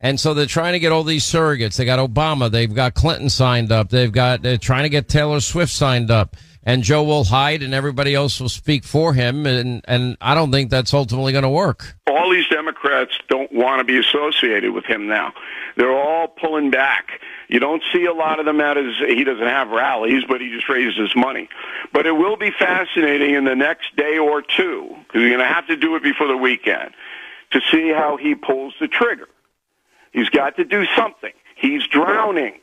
And 0.00 0.18
so 0.18 0.34
they're 0.34 0.46
trying 0.46 0.72
to 0.72 0.80
get 0.80 0.90
all 0.90 1.04
these 1.04 1.24
surrogates. 1.24 1.76
They 1.76 1.84
got 1.84 2.00
Obama. 2.00 2.50
They've 2.50 2.72
got 2.72 2.94
Clinton 2.94 3.30
signed 3.30 3.70
up. 3.70 3.90
They've 3.90 4.10
got, 4.10 4.42
they're 4.42 4.58
trying 4.58 4.82
to 4.82 4.88
get 4.88 5.08
Taylor 5.08 5.38
Swift 5.40 5.72
signed 5.72 6.10
up. 6.10 6.36
And 6.64 6.82
Joe 6.82 7.02
will 7.02 7.24
hide 7.24 7.62
and 7.62 7.74
everybody 7.74 8.14
else 8.14 8.40
will 8.40 8.48
speak 8.48 8.84
for 8.84 9.14
him. 9.14 9.46
And, 9.46 9.80
and 9.86 10.16
I 10.20 10.34
don't 10.34 10.52
think 10.52 10.70
that's 10.70 10.94
ultimately 10.94 11.32
going 11.32 11.42
to 11.42 11.50
work. 11.50 11.96
all 12.06 12.30
these 12.30 12.46
Democrats 12.48 13.18
don't 13.28 13.52
want 13.52 13.80
to 13.80 13.84
be 13.84 13.98
associated 13.98 14.72
with 14.72 14.84
him 14.84 15.08
now. 15.08 15.32
They're 15.76 15.90
all 15.90 16.28
pulling 16.28 16.70
back. 16.70 17.20
You 17.48 17.58
don't 17.58 17.82
see 17.92 18.04
a 18.04 18.12
lot 18.12 18.38
of 18.38 18.46
them 18.46 18.60
at 18.60 18.76
his, 18.76 18.96
he 18.98 19.24
doesn't 19.24 19.44
have 19.44 19.68
rallies, 19.68 20.24
but 20.28 20.40
he 20.40 20.50
just 20.50 20.68
raises 20.68 20.96
his 20.96 21.16
money. 21.16 21.48
But 21.92 22.06
it 22.06 22.12
will 22.12 22.36
be 22.36 22.50
fascinating 22.50 23.34
in 23.34 23.44
the 23.44 23.56
next 23.56 23.96
day 23.96 24.18
or 24.18 24.40
two, 24.40 24.94
because 25.06 25.20
you're 25.20 25.30
going 25.30 25.40
to 25.40 25.52
have 25.52 25.66
to 25.66 25.76
do 25.76 25.96
it 25.96 26.02
before 26.02 26.28
the 26.28 26.36
weekend, 26.36 26.94
to 27.50 27.60
see 27.70 27.88
how 27.90 28.16
he 28.16 28.34
pulls 28.34 28.74
the 28.80 28.88
trigger. 28.88 29.28
He's 30.12 30.28
got 30.28 30.56
to 30.56 30.64
do 30.64 30.84
something. 30.94 31.32
He's 31.56 31.86
drowning. 31.86 32.60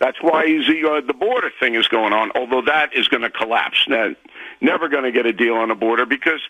That's 0.00 0.16
why 0.22 0.44
uh, 0.44 1.00
the 1.06 1.12
border 1.12 1.50
thing 1.60 1.74
is 1.74 1.86
going 1.86 2.14
on, 2.14 2.32
although 2.34 2.62
that 2.62 2.94
is 2.96 3.06
going 3.06 3.22
to 3.22 3.30
collapse. 3.30 3.84
Now, 3.86 4.14
never 4.62 4.88
going 4.88 5.04
to 5.04 5.12
get 5.12 5.26
a 5.26 5.32
deal 5.32 5.54
on 5.54 5.68
the 5.68 5.74
border 5.74 6.06
because 6.06 6.40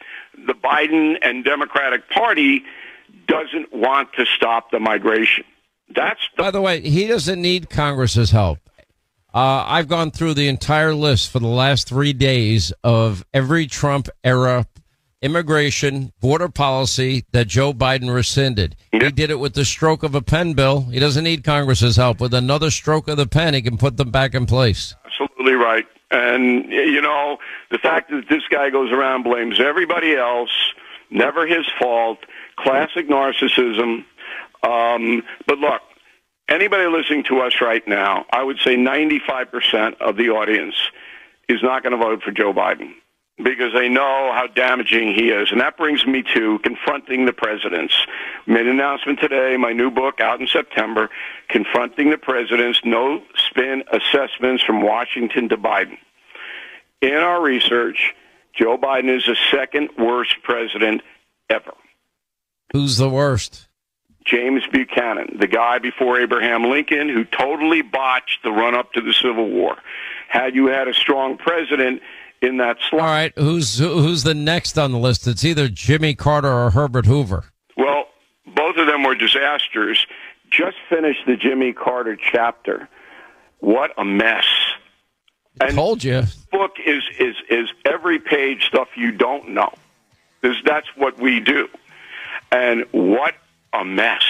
the 0.46 0.54
Biden 0.54 1.18
and 1.20 1.44
Democratic 1.44 2.08
Party 2.10 2.62
doesn't 3.26 3.72
want 3.72 4.12
to 4.14 4.24
stop 4.24 4.70
the 4.70 4.78
migration. 4.78 5.44
That's 5.94 6.20
the 6.36 6.42
By 6.44 6.50
the 6.52 6.60
way, 6.60 6.80
he 6.80 7.08
doesn't 7.08 7.42
need 7.42 7.68
Congress's 7.68 8.30
help. 8.30 8.58
Uh, 9.34 9.64
I've 9.66 9.88
gone 9.88 10.12
through 10.12 10.34
the 10.34 10.48
entire 10.48 10.94
list 10.94 11.30
for 11.30 11.40
the 11.40 11.48
last 11.48 11.88
three 11.88 12.12
days 12.12 12.72
of 12.84 13.24
every 13.34 13.66
Trump 13.66 14.08
era 14.22 14.66
immigration 15.22 16.12
border 16.20 16.48
policy 16.48 17.24
that 17.32 17.46
Joe 17.46 17.72
Biden 17.72 18.12
rescinded. 18.12 18.76
He 18.92 18.98
did 18.98 19.30
it 19.30 19.38
with 19.38 19.54
the 19.54 19.64
stroke 19.64 20.02
of 20.02 20.14
a 20.14 20.22
pen, 20.22 20.54
Bill. 20.54 20.82
He 20.82 20.98
doesn't 20.98 21.24
need 21.24 21.44
Congress's 21.44 21.96
help. 21.96 22.20
With 22.20 22.34
another 22.34 22.70
stroke 22.70 23.08
of 23.08 23.16
the 23.16 23.26
pen, 23.26 23.54
he 23.54 23.62
can 23.62 23.76
put 23.76 23.96
them 23.96 24.10
back 24.10 24.34
in 24.34 24.46
place. 24.46 24.94
absolutely 25.04 25.54
right. 25.54 25.86
And, 26.10 26.70
you 26.72 27.00
know, 27.00 27.38
the 27.70 27.78
fact 27.78 28.10
that 28.10 28.24
this 28.28 28.42
guy 28.50 28.70
goes 28.70 28.90
around 28.90 29.22
blames 29.22 29.60
everybody 29.60 30.16
else, 30.16 30.50
never 31.10 31.46
his 31.46 31.66
fault, 31.78 32.18
classic 32.56 33.08
narcissism. 33.08 34.04
Um, 34.62 35.22
but 35.46 35.58
look, 35.58 35.82
anybody 36.48 36.88
listening 36.88 37.24
to 37.24 37.40
us 37.40 37.60
right 37.60 37.86
now, 37.86 38.26
I 38.32 38.42
would 38.42 38.58
say 38.58 38.76
95% 38.76 40.00
of 40.00 40.16
the 40.16 40.30
audience 40.30 40.74
is 41.48 41.62
not 41.62 41.82
going 41.82 41.92
to 41.92 41.98
vote 41.98 42.22
for 42.22 42.32
Joe 42.32 42.52
Biden 42.52 42.94
because 43.42 43.72
they 43.72 43.88
know 43.88 44.32
how 44.34 44.46
damaging 44.46 45.14
he 45.14 45.30
is. 45.30 45.50
And 45.50 45.60
that 45.60 45.76
brings 45.76 46.06
me 46.06 46.22
to 46.34 46.58
confronting 46.60 47.26
the 47.26 47.32
presidents. 47.32 47.94
Made 48.46 48.66
an 48.66 48.68
announcement 48.68 49.20
today, 49.20 49.56
my 49.56 49.72
new 49.72 49.90
book 49.90 50.20
out 50.20 50.40
in 50.40 50.46
September, 50.46 51.10
Confronting 51.48 52.10
the 52.10 52.18
Presidents, 52.18 52.80
No 52.84 53.22
Spin 53.36 53.82
Assessments 53.92 54.62
from 54.62 54.82
Washington 54.82 55.48
to 55.48 55.56
Biden. 55.56 55.98
In 57.00 57.14
our 57.14 57.40
research, 57.40 58.14
Joe 58.54 58.76
Biden 58.76 59.14
is 59.14 59.24
the 59.24 59.36
second 59.50 59.90
worst 59.96 60.36
president 60.42 61.02
ever. 61.48 61.72
Who's 62.72 62.98
the 62.98 63.08
worst? 63.08 63.68
James 64.24 64.62
Buchanan, 64.70 65.38
the 65.40 65.46
guy 65.46 65.78
before 65.78 66.20
Abraham 66.20 66.64
Lincoln 66.64 67.08
who 67.08 67.24
totally 67.24 67.82
botched 67.82 68.42
the 68.44 68.52
run 68.52 68.74
up 68.74 68.92
to 68.92 69.00
the 69.00 69.14
Civil 69.14 69.50
War. 69.50 69.76
Had 70.28 70.54
you 70.54 70.66
had 70.66 70.88
a 70.88 70.94
strong 70.94 71.36
president 71.36 72.02
in 72.42 72.56
that 72.58 72.78
slot, 72.88 73.00
right, 73.02 73.32
who's 73.36 73.78
who's 73.78 74.22
the 74.22 74.34
next 74.34 74.78
on 74.78 74.92
the 74.92 74.98
list? 74.98 75.26
It's 75.26 75.44
either 75.44 75.68
Jimmy 75.68 76.14
Carter 76.14 76.50
or 76.52 76.70
Herbert 76.70 77.06
Hoover. 77.06 77.44
well, 77.76 78.06
both 78.46 78.76
of 78.76 78.86
them 78.86 79.02
were 79.02 79.14
disasters. 79.14 80.06
Just 80.50 80.76
finished 80.88 81.20
the 81.26 81.36
Jimmy 81.36 81.72
Carter 81.72 82.16
chapter. 82.16 82.88
What 83.60 83.92
a 83.98 84.04
mess. 84.04 84.46
And- 85.60 85.74
Told 85.74 86.02
you. 86.02 86.22
book 86.50 86.76
is 86.84 87.02
is 87.18 87.36
is 87.48 87.68
every 87.84 88.18
page 88.18 88.64
stuff 88.66 88.88
you 88.96 89.12
don't 89.12 89.50
know. 89.50 89.72
'Cause 90.42 90.56
that's 90.64 90.88
what 90.96 91.18
we 91.18 91.38
do. 91.40 91.68
And 92.50 92.84
what 92.92 93.34
a 93.74 93.84
mess 93.84 94.22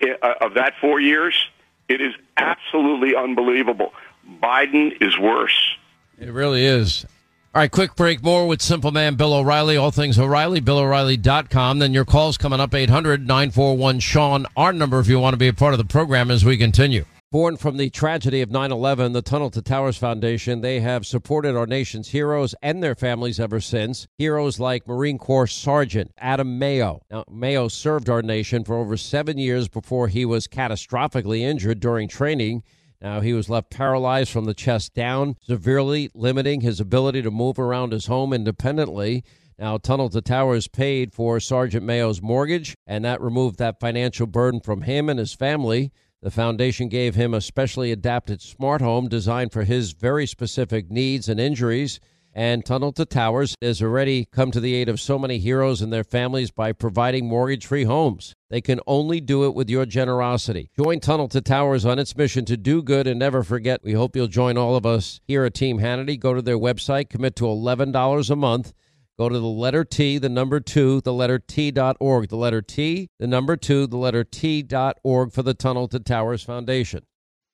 I- 0.00 0.16
uh, 0.22 0.34
of 0.40 0.54
that 0.54 0.74
four 0.80 1.00
years. 1.00 1.34
It 1.88 2.00
is 2.00 2.14
absolutely 2.36 3.16
unbelievable. 3.16 3.92
Biden 4.40 4.96
is 5.02 5.18
worse. 5.18 5.76
It 6.18 6.32
really 6.32 6.64
is. 6.64 7.04
All 7.54 7.60
right, 7.60 7.70
quick 7.70 7.94
break. 7.96 8.22
More 8.22 8.46
with 8.46 8.62
Simple 8.62 8.92
Man 8.92 9.14
Bill 9.14 9.34
O'Reilly. 9.34 9.76
All 9.76 9.90
things 9.90 10.18
O'Reilly, 10.18 10.60
BillO'Reilly.com. 10.60 11.80
Then 11.80 11.92
your 11.92 12.06
calls 12.06 12.38
coming 12.38 12.60
up 12.60 12.74
800 12.74 13.26
941 13.26 14.00
Sean. 14.00 14.46
Our 14.56 14.72
number 14.72 14.98
if 15.00 15.08
you 15.08 15.18
want 15.20 15.34
to 15.34 15.38
be 15.38 15.48
a 15.48 15.52
part 15.52 15.74
of 15.74 15.78
the 15.78 15.84
program 15.84 16.30
as 16.30 16.46
we 16.46 16.56
continue. 16.56 17.04
Born 17.30 17.56
from 17.56 17.78
the 17.78 17.88
tragedy 17.88 18.42
of 18.42 18.50
9 18.50 18.72
11, 18.72 19.12
the 19.12 19.22
Tunnel 19.22 19.50
to 19.50 19.62
Towers 19.62 19.96
Foundation, 19.96 20.60
they 20.60 20.80
have 20.80 21.06
supported 21.06 21.56
our 21.56 21.66
nation's 21.66 22.08
heroes 22.08 22.54
and 22.62 22.82
their 22.82 22.94
families 22.94 23.40
ever 23.40 23.58
since. 23.58 24.06
Heroes 24.18 24.60
like 24.60 24.86
Marine 24.86 25.16
Corps 25.16 25.46
Sergeant 25.46 26.12
Adam 26.18 26.58
Mayo. 26.58 27.00
Now, 27.10 27.24
Mayo 27.30 27.68
served 27.68 28.10
our 28.10 28.20
nation 28.20 28.64
for 28.64 28.76
over 28.76 28.98
seven 28.98 29.38
years 29.38 29.68
before 29.68 30.08
he 30.08 30.26
was 30.26 30.46
catastrophically 30.46 31.40
injured 31.40 31.80
during 31.80 32.06
training. 32.06 32.62
Now, 33.02 33.20
he 33.20 33.32
was 33.32 33.50
left 33.50 33.68
paralyzed 33.68 34.30
from 34.30 34.44
the 34.44 34.54
chest 34.54 34.94
down, 34.94 35.34
severely 35.42 36.08
limiting 36.14 36.60
his 36.60 36.78
ability 36.78 37.22
to 37.22 37.32
move 37.32 37.58
around 37.58 37.92
his 37.92 38.06
home 38.06 38.32
independently. 38.32 39.24
Now, 39.58 39.76
Tunnel 39.76 40.08
to 40.10 40.20
Towers 40.20 40.68
paid 40.68 41.12
for 41.12 41.40
Sergeant 41.40 41.84
Mayo's 41.84 42.22
mortgage, 42.22 42.76
and 42.86 43.04
that 43.04 43.20
removed 43.20 43.58
that 43.58 43.80
financial 43.80 44.28
burden 44.28 44.60
from 44.60 44.82
him 44.82 45.08
and 45.08 45.18
his 45.18 45.34
family. 45.34 45.90
The 46.22 46.30
foundation 46.30 46.88
gave 46.88 47.16
him 47.16 47.34
a 47.34 47.40
specially 47.40 47.90
adapted 47.90 48.40
smart 48.40 48.80
home 48.80 49.08
designed 49.08 49.52
for 49.52 49.64
his 49.64 49.92
very 49.92 50.24
specific 50.24 50.88
needs 50.88 51.28
and 51.28 51.40
injuries. 51.40 51.98
And 52.34 52.64
Tunnel 52.64 52.92
to 52.92 53.04
Towers 53.04 53.54
has 53.60 53.82
already 53.82 54.26
come 54.32 54.50
to 54.52 54.60
the 54.60 54.74
aid 54.74 54.88
of 54.88 55.00
so 55.00 55.18
many 55.18 55.38
heroes 55.38 55.82
and 55.82 55.92
their 55.92 56.04
families 56.04 56.50
by 56.50 56.72
providing 56.72 57.28
mortgage 57.28 57.66
free 57.66 57.84
homes. 57.84 58.34
They 58.48 58.62
can 58.62 58.80
only 58.86 59.20
do 59.20 59.44
it 59.44 59.54
with 59.54 59.68
your 59.68 59.84
generosity. 59.84 60.70
Join 60.74 61.00
Tunnel 61.00 61.28
to 61.28 61.42
Towers 61.42 61.84
on 61.84 61.98
its 61.98 62.16
mission 62.16 62.46
to 62.46 62.56
do 62.56 62.82
good 62.82 63.06
and 63.06 63.18
never 63.18 63.42
forget. 63.42 63.82
We 63.82 63.92
hope 63.92 64.16
you'll 64.16 64.28
join 64.28 64.56
all 64.56 64.76
of 64.76 64.86
us 64.86 65.20
here 65.26 65.44
at 65.44 65.52
Team 65.52 65.78
Hannity. 65.78 66.18
Go 66.18 66.32
to 66.32 66.40
their 66.40 66.58
website, 66.58 67.10
commit 67.10 67.36
to 67.36 67.44
$11 67.44 68.30
a 68.30 68.36
month. 68.36 68.72
Go 69.18 69.28
to 69.28 69.38
the 69.38 69.46
letter 69.46 69.84
T, 69.84 70.16
the 70.16 70.30
number 70.30 70.58
two, 70.58 71.02
the 71.02 71.12
letter 71.12 71.38
T 71.38 71.70
dot 71.70 71.98
org. 72.00 72.30
The 72.30 72.36
letter 72.36 72.62
T, 72.62 73.10
the 73.18 73.26
number 73.26 73.56
two, 73.56 73.86
the 73.86 73.98
letter 73.98 74.24
T 74.24 74.62
dot 74.62 74.98
org 75.02 75.32
for 75.32 75.42
the 75.42 75.52
Tunnel 75.52 75.86
to 75.88 76.00
Towers 76.00 76.42
Foundation. 76.42 77.04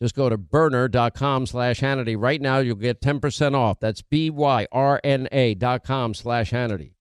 Just 0.00 0.14
go 0.14 0.28
to 0.28 0.38
byrna.com 0.38 1.46
slash 1.46 1.80
Hannity. 1.80 2.16
Right 2.18 2.40
now, 2.40 2.58
you'll 2.58 2.76
get 2.76 3.02
10% 3.02 3.54
off. 3.54 3.80
That's 3.80 4.00
B-Y-R-N-A 4.00 5.54
dot 5.54 5.84
com 5.84 6.14
slash 6.14 6.50
Hannity. 6.52 6.92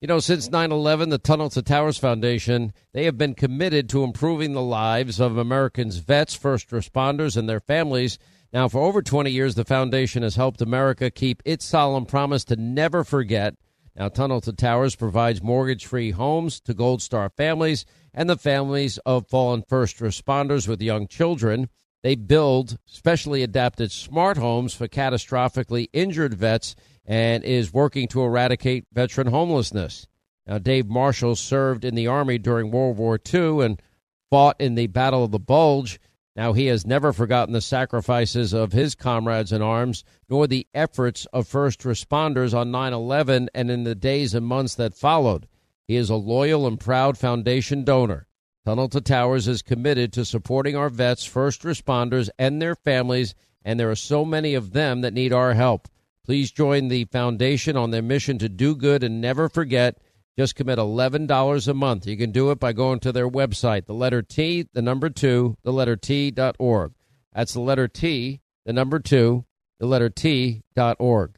You 0.00 0.06
know, 0.06 0.20
since 0.20 0.48
9-11, 0.48 1.10
the 1.10 1.18
Tunnel 1.18 1.50
to 1.50 1.60
Towers 1.60 1.98
Foundation, 1.98 2.72
they 2.92 3.04
have 3.04 3.18
been 3.18 3.34
committed 3.34 3.88
to 3.88 4.04
improving 4.04 4.52
the 4.52 4.62
lives 4.62 5.20
of 5.20 5.36
Americans' 5.36 5.96
vets, 5.96 6.34
first 6.34 6.70
responders, 6.70 7.36
and 7.36 7.48
their 7.48 7.60
families. 7.60 8.16
Now, 8.52 8.68
for 8.68 8.80
over 8.80 9.02
20 9.02 9.30
years, 9.30 9.56
the 9.56 9.64
foundation 9.64 10.22
has 10.22 10.36
helped 10.36 10.62
America 10.62 11.10
keep 11.10 11.42
its 11.44 11.64
solemn 11.64 12.06
promise 12.06 12.44
to 12.44 12.56
never 12.56 13.02
forget. 13.04 13.56
Now, 13.94 14.08
Tunnel 14.08 14.40
to 14.42 14.52
Towers 14.52 14.94
provides 14.94 15.42
mortgage-free 15.42 16.12
homes 16.12 16.60
to 16.60 16.72
Gold 16.72 17.02
Star 17.02 17.28
families 17.28 17.84
and 18.14 18.30
the 18.30 18.36
families 18.36 18.98
of 18.98 19.28
fallen 19.28 19.64
first 19.68 19.98
responders 19.98 20.68
with 20.68 20.80
young 20.80 21.08
children. 21.08 21.68
They 22.02 22.14
build 22.14 22.78
specially 22.84 23.42
adapted 23.42 23.90
smart 23.90 24.36
homes 24.36 24.72
for 24.72 24.86
catastrophically 24.86 25.88
injured 25.92 26.34
vets 26.34 26.76
and 27.04 27.42
is 27.42 27.72
working 27.72 28.06
to 28.08 28.22
eradicate 28.22 28.86
veteran 28.92 29.28
homelessness. 29.28 30.06
Now, 30.46 30.58
Dave 30.58 30.86
Marshall 30.86 31.34
served 31.34 31.84
in 31.84 31.94
the 31.94 32.06
Army 32.06 32.38
during 32.38 32.70
World 32.70 32.96
War 32.98 33.18
II 33.32 33.64
and 33.64 33.82
fought 34.30 34.56
in 34.60 34.76
the 34.76 34.86
Battle 34.86 35.24
of 35.24 35.32
the 35.32 35.40
Bulge. 35.40 36.00
Now, 36.36 36.52
he 36.52 36.66
has 36.66 36.86
never 36.86 37.12
forgotten 37.12 37.52
the 37.52 37.60
sacrifices 37.60 38.54
of 38.54 38.72
his 38.72 38.94
comrades 38.94 39.50
in 39.50 39.60
arms, 39.60 40.04
nor 40.28 40.46
the 40.46 40.68
efforts 40.72 41.26
of 41.32 41.48
first 41.48 41.80
responders 41.80 42.54
on 42.54 42.70
9 42.70 42.92
11 42.92 43.50
and 43.54 43.70
in 43.70 43.82
the 43.82 43.96
days 43.96 44.34
and 44.34 44.46
months 44.46 44.76
that 44.76 44.94
followed. 44.94 45.48
He 45.88 45.96
is 45.96 46.10
a 46.10 46.14
loyal 46.14 46.66
and 46.66 46.78
proud 46.78 47.18
foundation 47.18 47.82
donor. 47.82 48.27
Tunnel 48.66 48.88
to 48.88 49.00
Towers 49.00 49.48
is 49.48 49.62
committed 49.62 50.12
to 50.12 50.24
supporting 50.24 50.76
our 50.76 50.90
vets, 50.90 51.24
first 51.24 51.62
responders, 51.62 52.28
and 52.38 52.60
their 52.60 52.74
families, 52.74 53.34
and 53.64 53.80
there 53.80 53.90
are 53.90 53.96
so 53.96 54.24
many 54.24 54.54
of 54.54 54.72
them 54.72 55.00
that 55.00 55.14
need 55.14 55.32
our 55.32 55.54
help. 55.54 55.88
Please 56.24 56.50
join 56.50 56.88
the 56.88 57.04
foundation 57.06 57.76
on 57.76 57.90
their 57.90 58.02
mission 58.02 58.38
to 58.38 58.48
do 58.48 58.76
good 58.76 59.02
and 59.02 59.20
never 59.20 59.48
forget. 59.48 59.98
Just 60.36 60.54
commit 60.54 60.78
$11 60.78 61.68
a 61.68 61.74
month. 61.74 62.06
You 62.06 62.16
can 62.16 62.30
do 62.30 62.50
it 62.50 62.60
by 62.60 62.72
going 62.72 63.00
to 63.00 63.12
their 63.12 63.28
website, 63.28 63.86
the 63.86 63.94
letter 63.94 64.20
T, 64.20 64.68
the 64.72 64.82
number 64.82 65.08
two, 65.08 65.56
the 65.62 65.72
letter 65.72 65.96
T 65.96 66.30
dot 66.30 66.54
org. 66.58 66.92
That's 67.32 67.54
the 67.54 67.60
letter 67.60 67.88
T, 67.88 68.42
the 68.66 68.74
number 68.74 68.98
two, 68.98 69.46
the 69.80 69.86
letter 69.86 70.10
T 70.10 70.62
dot 70.74 70.96
org. 71.00 71.37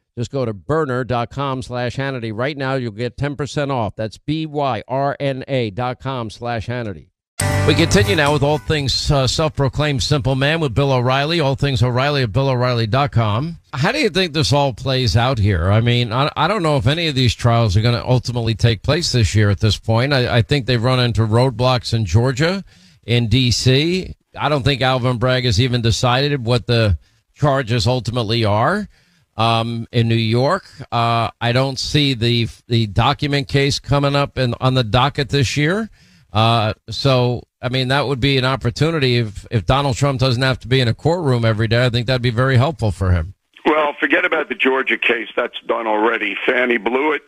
Just 0.17 0.31
go 0.31 0.43
to 0.43 0.53
byrna.com 0.53 1.61
slash 1.61 1.95
Hannity. 1.95 2.31
Right 2.35 2.57
now, 2.57 2.75
you'll 2.75 2.91
get 2.91 3.17
10% 3.17 3.71
off. 3.71 3.95
That's 3.95 4.17
B-Y-R-N-A 4.17 5.69
dot 5.71 5.99
com 5.99 6.29
slash 6.29 6.67
Hannity. 6.67 7.07
We 7.67 7.75
continue 7.75 8.15
now 8.15 8.33
with 8.33 8.41
all 8.41 8.57
things 8.57 9.11
uh, 9.11 9.27
self-proclaimed 9.27 10.01
simple 10.01 10.35
man 10.35 10.59
with 10.59 10.73
Bill 10.73 10.91
O'Reilly. 10.91 11.39
All 11.39 11.55
things 11.55 11.83
O'Reilly 11.83 12.23
at 12.23 12.31
BillO'Reilly.com. 12.31 13.59
How 13.73 13.91
do 13.91 13.99
you 13.99 14.09
think 14.09 14.33
this 14.33 14.51
all 14.51 14.73
plays 14.73 15.15
out 15.15 15.37
here? 15.37 15.71
I 15.71 15.79
mean, 15.79 16.11
I, 16.11 16.29
I 16.35 16.47
don't 16.47 16.63
know 16.63 16.77
if 16.77 16.87
any 16.87 17.07
of 17.07 17.15
these 17.15 17.35
trials 17.35 17.77
are 17.77 17.81
going 17.81 17.95
to 17.95 18.05
ultimately 18.05 18.55
take 18.55 18.81
place 18.81 19.11
this 19.11 19.35
year 19.35 19.49
at 19.49 19.59
this 19.59 19.77
point. 19.77 20.11
I, 20.11 20.37
I 20.37 20.41
think 20.41 20.65
they've 20.65 20.83
run 20.83 20.99
into 20.99 21.21
roadblocks 21.21 21.93
in 21.93 22.05
Georgia, 22.05 22.63
in 23.03 23.27
D.C. 23.27 24.15
I 24.37 24.49
don't 24.49 24.63
think 24.63 24.81
Alvin 24.81 25.17
Bragg 25.17 25.45
has 25.45 25.61
even 25.61 25.81
decided 25.81 26.43
what 26.43 26.65
the 26.65 26.97
charges 27.35 27.85
ultimately 27.85 28.43
are 28.43 28.89
um, 29.37 29.87
in 29.91 30.07
New 30.07 30.15
York. 30.15 30.65
Uh, 30.91 31.29
I 31.39 31.51
don't 31.51 31.79
see 31.79 32.13
the 32.13 32.47
the 32.67 32.87
document 32.87 33.47
case 33.47 33.79
coming 33.79 34.15
up 34.15 34.37
in, 34.37 34.53
on 34.59 34.73
the 34.73 34.83
docket 34.83 35.29
this 35.29 35.57
year. 35.57 35.89
Uh, 36.33 36.73
so, 36.89 37.43
I 37.61 37.69
mean, 37.69 37.89
that 37.89 38.07
would 38.07 38.19
be 38.19 38.37
an 38.37 38.45
opportunity 38.45 39.17
if, 39.17 39.45
if 39.51 39.65
Donald 39.65 39.97
Trump 39.97 40.19
doesn't 40.19 40.41
have 40.41 40.59
to 40.59 40.67
be 40.67 40.79
in 40.79 40.87
a 40.87 40.93
courtroom 40.93 41.43
every 41.43 41.67
day. 41.67 41.85
I 41.85 41.89
think 41.89 42.07
that'd 42.07 42.21
be 42.21 42.29
very 42.29 42.57
helpful 42.57 42.91
for 42.91 43.11
him. 43.11 43.33
Well, 43.65 43.93
forget 43.99 44.25
about 44.25 44.49
the 44.49 44.55
Georgia 44.55 44.97
case. 44.97 45.27
That's 45.35 45.59
done 45.67 45.87
already. 45.87 46.35
Fani 46.45 46.77
blew 46.77 47.13
it. 47.13 47.21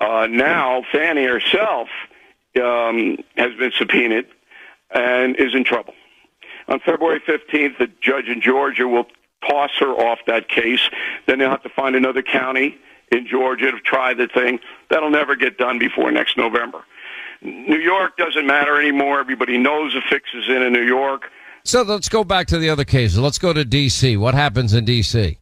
Uh, 0.00 0.26
now, 0.30 0.82
Fani 0.92 1.24
herself 1.24 1.88
um, 2.62 3.18
has 3.36 3.54
been 3.54 3.72
subpoenaed 3.76 4.26
and 4.94 5.36
is 5.36 5.54
in 5.54 5.64
trouble. 5.64 5.94
On 6.68 6.80
February 6.80 7.20
15th, 7.20 7.78
the 7.78 7.88
judge 8.00 8.26
in 8.26 8.40
Georgia 8.40 8.88
will 8.88 9.06
toss 9.48 9.70
her 9.78 9.92
off 9.92 10.18
that 10.26 10.48
case. 10.48 10.88
Then 11.26 11.38
they'll 11.38 11.50
have 11.50 11.62
to 11.62 11.68
find 11.68 11.96
another 11.96 12.22
county 12.22 12.76
in 13.12 13.26
Georgia 13.26 13.70
to 13.70 13.80
try 13.80 14.14
the 14.14 14.28
thing. 14.28 14.60
That'll 14.90 15.10
never 15.10 15.36
get 15.36 15.58
done 15.58 15.78
before 15.78 16.10
next 16.10 16.36
November. 16.36 16.84
New 17.42 17.78
York 17.78 18.16
doesn't 18.16 18.46
matter 18.46 18.80
anymore. 18.80 19.20
Everybody 19.20 19.58
knows 19.58 19.92
the 19.92 20.00
fix 20.08 20.30
is 20.34 20.48
in 20.48 20.62
in 20.62 20.72
New 20.72 20.84
York. 20.84 21.30
So 21.64 21.82
let's 21.82 22.08
go 22.08 22.24
back 22.24 22.46
to 22.48 22.58
the 22.58 22.70
other 22.70 22.84
cases. 22.84 23.18
Let's 23.18 23.38
go 23.38 23.52
to 23.52 23.64
D.C. 23.64 24.16
What 24.16 24.34
happens 24.34 24.72
in 24.72 24.84
D.C.? 24.84 25.38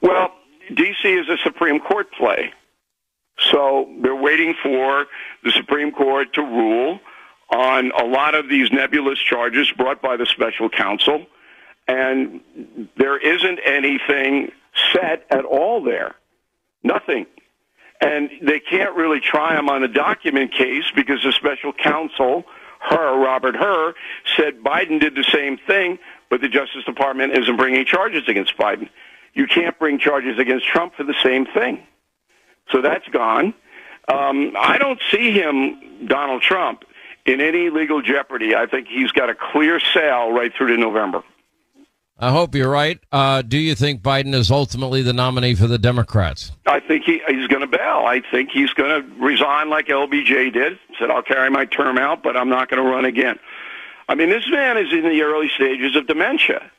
Well, 0.00 0.32
D.C. 0.74 1.08
is 1.08 1.28
a 1.28 1.36
Supreme 1.42 1.80
Court 1.80 2.10
play. 2.12 2.52
So 3.50 3.92
they're 4.00 4.14
waiting 4.16 4.54
for 4.62 5.06
the 5.42 5.50
Supreme 5.52 5.92
Court 5.92 6.32
to 6.34 6.42
rule 6.42 7.00
on 7.50 7.92
a 7.92 8.04
lot 8.04 8.34
of 8.34 8.48
these 8.48 8.72
nebulous 8.72 9.18
charges 9.18 9.70
brought 9.76 10.00
by 10.00 10.16
the 10.16 10.26
special 10.26 10.68
counsel 10.68 11.26
and 11.86 12.40
there 12.96 13.18
isn't 13.18 13.60
anything 13.64 14.50
set 14.92 15.26
at 15.30 15.44
all 15.44 15.82
there. 15.82 16.14
Nothing. 16.82 17.26
And 18.00 18.30
they 18.42 18.60
can't 18.60 18.94
really 18.96 19.20
try 19.20 19.58
him 19.58 19.68
on 19.68 19.82
a 19.82 19.88
document 19.88 20.52
case 20.52 20.84
because 20.94 21.22
the 21.22 21.32
special 21.32 21.72
counsel, 21.72 22.44
Hur, 22.80 23.18
Robert 23.18 23.56
Hur, 23.56 23.94
said 24.36 24.62
Biden 24.62 25.00
did 25.00 25.14
the 25.14 25.24
same 25.24 25.58
thing, 25.66 25.98
but 26.28 26.40
the 26.40 26.48
Justice 26.48 26.84
Department 26.84 27.36
isn't 27.38 27.56
bringing 27.56 27.84
charges 27.86 28.28
against 28.28 28.56
Biden. 28.56 28.88
You 29.32 29.46
can't 29.46 29.78
bring 29.78 29.98
charges 29.98 30.38
against 30.38 30.66
Trump 30.66 30.94
for 30.94 31.04
the 31.04 31.14
same 31.22 31.46
thing. 31.46 31.86
So 32.70 32.80
that's 32.82 33.06
gone. 33.08 33.54
Um, 34.08 34.54
I 34.58 34.76
don't 34.78 35.00
see 35.10 35.30
him, 35.32 36.06
Donald 36.06 36.42
Trump, 36.42 36.84
in 37.24 37.40
any 37.40 37.70
legal 37.70 38.02
jeopardy. 38.02 38.54
I 38.54 38.66
think 38.66 38.88
he's 38.88 39.12
got 39.12 39.30
a 39.30 39.34
clear 39.34 39.80
sail 39.80 40.30
right 40.32 40.52
through 40.54 40.68
to 40.68 40.76
November. 40.76 41.22
I 42.18 42.30
hope 42.30 42.54
you're 42.54 42.70
right. 42.70 42.98
Uh, 43.10 43.42
do 43.42 43.58
you 43.58 43.74
think 43.74 44.00
Biden 44.02 44.34
is 44.34 44.50
ultimately 44.50 45.02
the 45.02 45.12
nominee 45.12 45.54
for 45.54 45.66
the 45.66 45.78
Democrats? 45.78 46.52
I 46.66 46.78
think 46.80 47.04
he, 47.04 47.20
he's 47.28 47.48
going 47.48 47.60
to 47.62 47.66
bail. 47.66 48.04
I 48.06 48.22
think 48.30 48.50
he's 48.50 48.70
going 48.70 49.02
to 49.02 49.24
resign 49.24 49.68
like 49.68 49.88
LBJ 49.88 50.52
did. 50.52 50.78
Said, 50.98 51.10
I'll 51.10 51.22
carry 51.22 51.50
my 51.50 51.64
term 51.64 51.98
out, 51.98 52.22
but 52.22 52.36
I'm 52.36 52.48
not 52.48 52.70
going 52.70 52.82
to 52.82 52.88
run 52.88 53.04
again. 53.04 53.38
I 54.08 54.14
mean, 54.14 54.30
this 54.30 54.44
man 54.48 54.76
is 54.78 54.92
in 54.92 55.02
the 55.02 55.22
early 55.22 55.48
stages 55.48 55.96
of 55.96 56.06
dementia. 56.06 56.70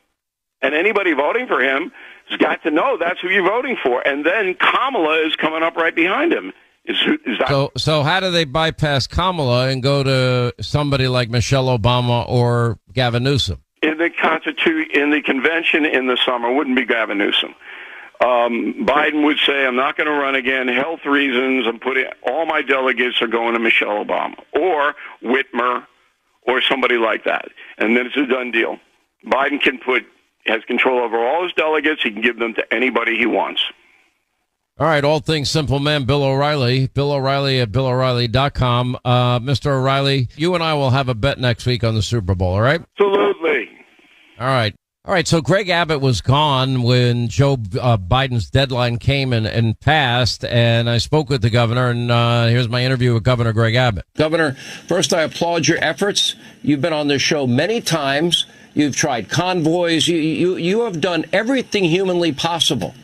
And 0.62 0.74
anybody 0.74 1.12
voting 1.12 1.46
for 1.46 1.60
him 1.60 1.92
has 2.30 2.38
got 2.38 2.62
to 2.62 2.70
know 2.70 2.96
that's 2.98 3.20
who 3.20 3.28
you're 3.28 3.46
voting 3.46 3.76
for. 3.82 4.00
And 4.08 4.24
then 4.24 4.54
Kamala 4.54 5.26
is 5.26 5.36
coming 5.36 5.62
up 5.62 5.76
right 5.76 5.94
behind 5.94 6.32
him. 6.32 6.52
Is, 6.86 6.96
is 7.26 7.38
that- 7.40 7.48
so, 7.48 7.72
so 7.76 8.02
how 8.02 8.20
do 8.20 8.30
they 8.30 8.44
bypass 8.44 9.06
Kamala 9.06 9.68
and 9.68 9.82
go 9.82 10.02
to 10.02 10.54
somebody 10.62 11.08
like 11.08 11.28
Michelle 11.28 11.66
Obama 11.76 12.26
or 12.26 12.78
Gavin 12.94 13.22
Newsom? 13.24 13.60
In 13.82 13.98
the 13.98 14.10
constitute 14.10 14.90
in 14.92 15.10
the 15.10 15.22
convention 15.22 15.84
in 15.84 16.06
the 16.06 16.16
summer 16.24 16.52
wouldn't 16.52 16.76
be 16.76 16.84
Gavin 16.84 17.18
Newsom. 17.18 17.54
Um, 18.20 18.86
Biden 18.86 19.24
would 19.24 19.38
say, 19.44 19.66
"I'm 19.66 19.76
not 19.76 19.96
going 19.96 20.06
to 20.06 20.12
run 20.12 20.34
again. 20.34 20.68
Health 20.68 21.04
reasons. 21.04 21.66
I'm 21.66 21.78
putting 21.78 22.06
all 22.22 22.46
my 22.46 22.62
delegates 22.62 23.20
are 23.20 23.26
going 23.26 23.52
to 23.52 23.58
Michelle 23.58 24.04
Obama 24.04 24.36
or 24.52 24.94
Whitmer 25.22 25.86
or 26.42 26.62
somebody 26.62 26.96
like 26.96 27.24
that, 27.24 27.46
and 27.76 27.96
then 27.96 28.06
it's 28.06 28.16
a 28.16 28.26
done 28.26 28.50
deal. 28.50 28.78
Biden 29.26 29.60
can 29.60 29.78
put 29.78 30.06
has 30.46 30.64
control 30.64 31.00
over 31.00 31.18
all 31.18 31.42
his 31.42 31.52
delegates. 31.54 32.02
He 32.02 32.10
can 32.10 32.22
give 32.22 32.38
them 32.38 32.54
to 32.54 32.74
anybody 32.74 33.18
he 33.18 33.26
wants." 33.26 33.62
All 34.78 34.86
right, 34.86 35.02
all 35.02 35.20
things 35.20 35.50
simple 35.50 35.78
man, 35.78 36.04
Bill 36.04 36.22
O'Reilly. 36.22 36.88
Bill 36.88 37.10
O'Reilly 37.12 37.60
at 37.60 37.72
BillO'Reilly.com. 37.72 38.98
Uh, 39.06 39.40
Mr. 39.40 39.68
O'Reilly, 39.68 40.28
you 40.36 40.54
and 40.54 40.62
I 40.62 40.74
will 40.74 40.90
have 40.90 41.08
a 41.08 41.14
bet 41.14 41.38
next 41.38 41.64
week 41.64 41.82
on 41.82 41.94
the 41.94 42.02
Super 42.02 42.34
Bowl, 42.34 42.52
all 42.52 42.60
right? 42.60 42.82
Absolutely. 42.82 43.25
All 44.38 44.46
right. 44.46 44.74
All 45.04 45.14
right. 45.14 45.26
So 45.26 45.40
Greg 45.40 45.68
Abbott 45.68 46.00
was 46.00 46.20
gone 46.20 46.82
when 46.82 47.28
Joe 47.28 47.54
uh, 47.80 47.96
Biden's 47.96 48.50
deadline 48.50 48.98
came 48.98 49.32
and, 49.32 49.46
and 49.46 49.78
passed. 49.78 50.44
And 50.44 50.90
I 50.90 50.98
spoke 50.98 51.30
with 51.30 51.42
the 51.42 51.50
governor, 51.50 51.90
and 51.90 52.10
uh, 52.10 52.46
here's 52.46 52.68
my 52.68 52.84
interview 52.84 53.14
with 53.14 53.22
Governor 53.22 53.52
Greg 53.52 53.76
Abbott. 53.76 54.04
Governor, 54.16 54.52
first, 54.88 55.14
I 55.14 55.22
applaud 55.22 55.68
your 55.68 55.78
efforts. 55.82 56.34
You've 56.62 56.80
been 56.80 56.92
on 56.92 57.08
this 57.08 57.22
show 57.22 57.46
many 57.46 57.80
times. 57.80 58.46
You've 58.74 58.96
tried 58.96 59.30
convoys. 59.30 60.06
You, 60.06 60.18
you, 60.18 60.56
you 60.56 60.80
have 60.82 61.00
done 61.00 61.24
everything 61.32 61.84
humanly 61.84 62.32
possible. 62.32 62.94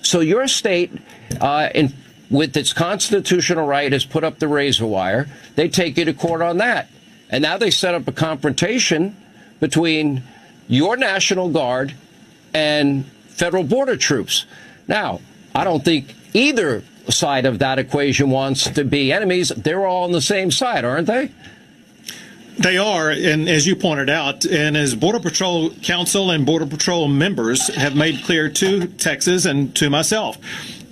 So 0.00 0.20
your 0.20 0.48
state, 0.48 0.92
uh, 1.40 1.68
in, 1.74 1.92
with 2.30 2.56
its 2.56 2.72
constitutional 2.72 3.66
right, 3.66 3.92
has 3.92 4.06
put 4.06 4.24
up 4.24 4.38
the 4.38 4.48
razor 4.48 4.86
wire. 4.86 5.28
They 5.56 5.68
take 5.68 5.98
you 5.98 6.06
to 6.06 6.14
court 6.14 6.40
on 6.40 6.58
that. 6.58 6.88
And 7.28 7.42
now 7.42 7.58
they 7.58 7.70
set 7.70 7.94
up 7.94 8.08
a 8.08 8.12
confrontation 8.12 9.16
between 9.60 10.22
your 10.68 10.96
National 10.96 11.48
Guard 11.48 11.94
and 12.54 13.04
federal 13.28 13.64
border 13.64 13.96
troops. 13.96 14.46
Now, 14.86 15.20
I 15.54 15.64
don't 15.64 15.84
think 15.84 16.14
either 16.34 16.82
side 17.08 17.46
of 17.46 17.58
that 17.60 17.78
equation 17.78 18.30
wants 18.30 18.64
to 18.70 18.84
be 18.84 19.12
enemies. 19.12 19.48
They're 19.48 19.86
all 19.86 20.04
on 20.04 20.12
the 20.12 20.20
same 20.20 20.50
side, 20.50 20.84
aren't 20.84 21.06
they? 21.06 21.32
They 22.58 22.76
are, 22.76 23.10
and 23.10 23.48
as 23.48 23.66
you 23.66 23.76
pointed 23.76 24.10
out, 24.10 24.44
and 24.44 24.76
as 24.76 24.96
Border 24.96 25.20
Patrol 25.20 25.70
Council 25.82 26.32
and 26.32 26.44
Border 26.44 26.66
Patrol 26.66 27.06
members 27.06 27.68
have 27.74 27.94
made 27.94 28.24
clear 28.24 28.48
to 28.50 28.88
Texas 28.88 29.44
and 29.44 29.74
to 29.76 29.88
myself, 29.88 30.38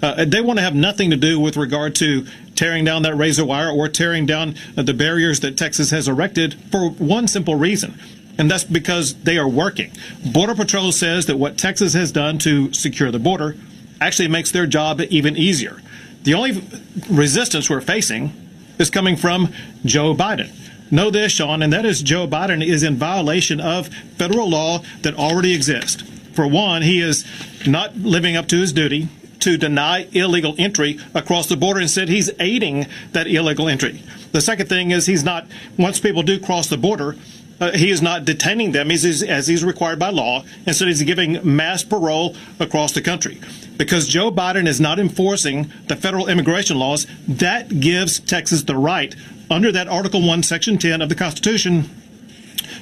uh, 0.01 0.25
they 0.25 0.41
want 0.41 0.59
to 0.59 0.63
have 0.63 0.77
nothing 0.77 1.11
to 1.11 1.17
do 1.17 1.41
with 1.41 1.57
regard 1.57 1.97
to 1.97 2.25
tearing 2.55 2.85
down 2.85 3.03
that 3.03 3.17
razor 3.17 3.45
wire 3.45 3.71
or 3.71 3.89
tearing 3.89 4.27
down 4.27 4.55
the 4.77 4.95
barriers 4.95 5.41
that 5.41 5.57
Texas 5.57 5.91
has 5.91 6.07
erected 6.07 6.55
for 6.71 6.89
one 6.91 7.27
simple 7.27 7.57
reason 7.57 7.99
and 8.39 8.51
that's 8.51 8.65
because 8.65 9.15
they 9.23 9.39
are 9.39 9.49
working. 9.49 9.91
Border 10.33 10.55
Patrol 10.55 10.93
says 10.93 11.27
that 11.27 11.37
what 11.37 11.59
Texas 11.59 11.95
has 11.95 12.13
done 12.13 12.39
to 12.39 12.73
secure 12.73 13.11
the 13.11 13.19
border 13.19 13.57
actually 14.01 14.29
makes 14.29 14.51
their 14.51 14.67
job 14.67 15.01
even 15.09 15.37
easier. 15.37 15.81
The 16.23 16.35
only 16.35 16.63
resistance 17.09 17.71
we're 17.71 17.81
facing 17.81 18.33
is 18.79 18.91
coming 18.91 19.17
from 19.17 19.53
Joe 19.85 20.15
Biden. 20.15 20.53
Know 20.91 21.11
this, 21.11 21.33
Sean, 21.33 21.63
and 21.63 21.73
that 21.73 21.85
is 21.85 22.03
Joe 22.03 22.29
Biden 22.29 22.65
is 22.65 22.83
in 22.83 22.97
violation 22.97 23.61
of 23.61 23.89
federal 24.19 24.49
law 24.49 24.83
that 25.03 25.15
already 25.15 25.55
exists. 25.55 26.03
For 26.33 26.47
one, 26.47 26.83
he 26.83 27.01
is 27.01 27.25
not 27.67 27.97
living 27.97 28.37
up 28.37 28.47
to 28.49 28.61
his 28.61 28.73
duty 28.73 29.09
to 29.41 29.57
deny 29.57 30.07
illegal 30.13 30.55
entry 30.59 30.99
across 31.15 31.47
the 31.47 31.57
border. 31.57 31.81
Instead, 31.81 32.09
he's 32.09 32.31
aiding 32.39 32.87
that 33.13 33.27
illegal 33.27 33.69
entry. 33.69 34.03
The 34.33 34.41
second 34.41 34.69
thing 34.69 34.91
is 34.91 35.07
he's 35.07 35.25
not, 35.25 35.47
once 35.79 35.99
people 35.99 36.23
do 36.23 36.39
cross 36.39 36.69
the 36.69 36.77
border, 36.77 37.17
uh, 37.61 37.73
he 37.73 37.91
is 37.91 38.03
not 38.03 38.25
detaining 38.25 38.73
them 38.73 38.91
as 38.91 39.03
he's, 39.03 39.23
as 39.23 39.47
he's 39.47 39.65
required 39.65 39.99
by 39.99 40.11
law. 40.11 40.45
Instead, 40.67 40.89
he's 40.89 41.03
giving 41.03 41.39
mass 41.43 41.83
parole 41.83 42.37
across 42.61 42.93
the 42.93 43.01
country. 43.01 43.41
Because 43.77 44.07
Joe 44.07 44.31
Biden 44.31 44.67
is 44.67 44.81
not 44.81 44.99
enforcing 44.99 45.71
the 45.89 45.97
federal 45.97 46.29
immigration 46.29 46.79
laws, 46.79 47.07
that 47.27 47.81
gives 47.81 48.21
Texas 48.21 48.63
the 48.63 48.77
right, 48.77 49.15
under 49.51 49.73
that 49.73 49.89
Article 49.89 50.27
1, 50.27 50.43
Section 50.43 50.79
10 50.79 51.01
of 51.01 51.09
the 51.09 51.15
Constitution, 51.15 51.89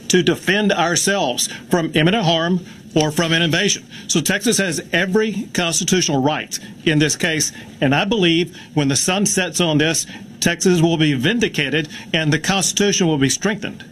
to 0.08 0.22
defend 0.22 0.72
ourselves 0.72 1.48
from 1.70 1.90
imminent 1.94 2.24
harm 2.24 2.64
or 2.94 3.10
from 3.10 3.32
an 3.32 3.42
invasion. 3.42 3.84
So 4.06 4.20
Texas 4.20 4.58
has 4.58 4.80
every 4.92 5.48
constitutional 5.52 6.22
right 6.22 6.58
in 6.84 6.98
this 6.98 7.16
case. 7.16 7.52
And 7.80 7.94
I 7.94 8.04
believe 8.04 8.56
when 8.74 8.88
the 8.88 8.96
sun 8.96 9.26
sets 9.26 9.60
on 9.60 9.78
this, 9.78 10.06
Texas 10.40 10.80
will 10.80 10.96
be 10.96 11.14
vindicated 11.14 11.88
and 12.12 12.32
the 12.32 12.38
Constitution 12.38 13.06
will 13.06 13.18
be 13.18 13.28
strengthened. 13.28 13.84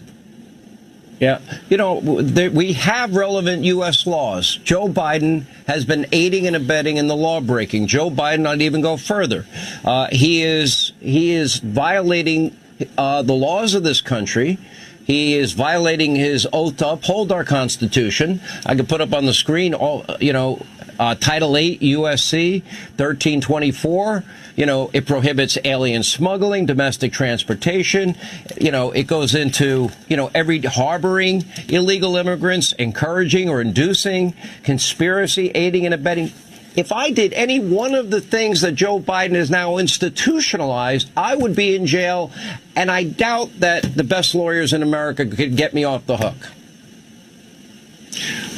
Yeah. 1.23 1.39
You 1.71 1.77
know, 1.77 1.99
we 1.99 2.73
have 2.73 3.15
relevant 3.15 3.63
U.S. 3.63 4.09
laws. 4.09 4.59
Joe 4.65 4.89
Biden 4.89 5.45
has 5.69 5.85
been 5.85 6.05
aiding 6.11 6.49
and 6.49 6.57
abetting 6.57 6.97
in 6.97 7.07
the 7.07 7.15
law 7.15 7.41
breaking. 7.41 7.87
Joe 7.87 8.11
Biden, 8.11 8.45
I'd 8.45 8.61
even 8.61 8.81
go 8.81 8.97
further. 8.97 9.47
Uh, 9.85 10.09
he 10.11 10.43
is 10.43 10.93
he 10.99 11.31
is 11.31 11.59
violating 11.59 12.57
uh, 12.99 13.23
the 13.23 13.35
laws 13.35 13.75
of 13.75 13.85
this 13.85 14.01
country. 14.01 14.59
He 15.05 15.35
is 15.35 15.53
violating 15.53 16.17
his 16.17 16.49
oath 16.53 16.79
to 16.79 16.89
uphold 16.89 17.31
our 17.31 17.45
Constitution. 17.45 18.41
I 18.67 18.75
could 18.75 18.89
put 18.89 19.01
up 19.01 19.13
on 19.13 19.25
the 19.25 19.35
screen 19.35 19.75
all, 19.75 20.05
you 20.19 20.33
know, 20.33 20.67
uh, 21.03 21.17
Title 21.17 21.57
8 21.57 21.81
USC 21.81 22.63
1324. 22.63 24.23
You 24.55 24.67
know, 24.67 24.89
it 24.93 25.05
prohibits 25.05 25.59
alien 25.65 26.05
smuggling, 26.05 26.65
domestic 26.65 27.13
transportation. 27.13 28.17
You 28.61 28.71
know, 28.71 28.93
it 28.93 29.09
goes 29.09 29.35
into, 29.35 29.91
you 30.07 30.17
know, 30.17 30.31
every 30.33 30.61
harboring 30.61 31.45
illegal 31.69 32.17
immigrants, 32.17 32.71
encouraging 32.75 33.49
or 33.49 33.61
inducing, 33.61 34.35
conspiracy, 34.63 35.51
aiding 35.51 35.87
and 35.87 35.95
abetting 35.95 36.31
if 36.75 36.91
I 36.91 37.11
did 37.11 37.35
any 37.35 37.61
one 37.61 37.95
of 37.95 38.11
the 38.11 38.23
things 38.23 38.63
that 38.63 38.73
Joe 38.73 38.99
Biden 38.99 39.35
has 39.35 39.51
now 39.51 39.77
institutionalized, 39.77 41.11
I 41.15 41.35
would 41.37 41.55
be 41.55 41.77
in 41.77 41.85
jail, 41.85 42.31
and 42.75 42.91
I 42.91 43.05
doubt 43.05 43.51
that 43.59 43.95
the 43.95 44.05
best 44.05 44.35
lawyers 44.35 44.73
in 44.73 44.83
America 44.83 45.27
could 45.27 45.55
get 45.55 45.75
me 45.75 45.85
off 45.85 46.07
the 46.07 46.17
hook. 46.17 46.49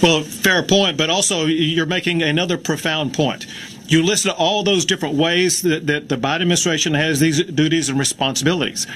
Well, 0.03 0.23
fair 0.23 0.63
point, 0.63 0.97
but 0.97 1.09
also 1.09 1.47
you're 1.47 1.87
making 1.87 2.23
another 2.23 2.59
profound 2.59 3.15
point. 3.15 3.47
You 3.87 4.03
listed 4.03 4.33
all 4.33 4.63
those 4.63 4.85
different 4.85 5.15
ways 5.15 5.63
that, 5.63 5.87
that 5.87 6.09
the 6.09 6.17
Biden 6.17 6.43
administration 6.43 6.95
has 6.95 7.21
these 7.21 7.43
duties 7.45 7.89
and 7.89 7.99
responsibilities. 7.99 8.87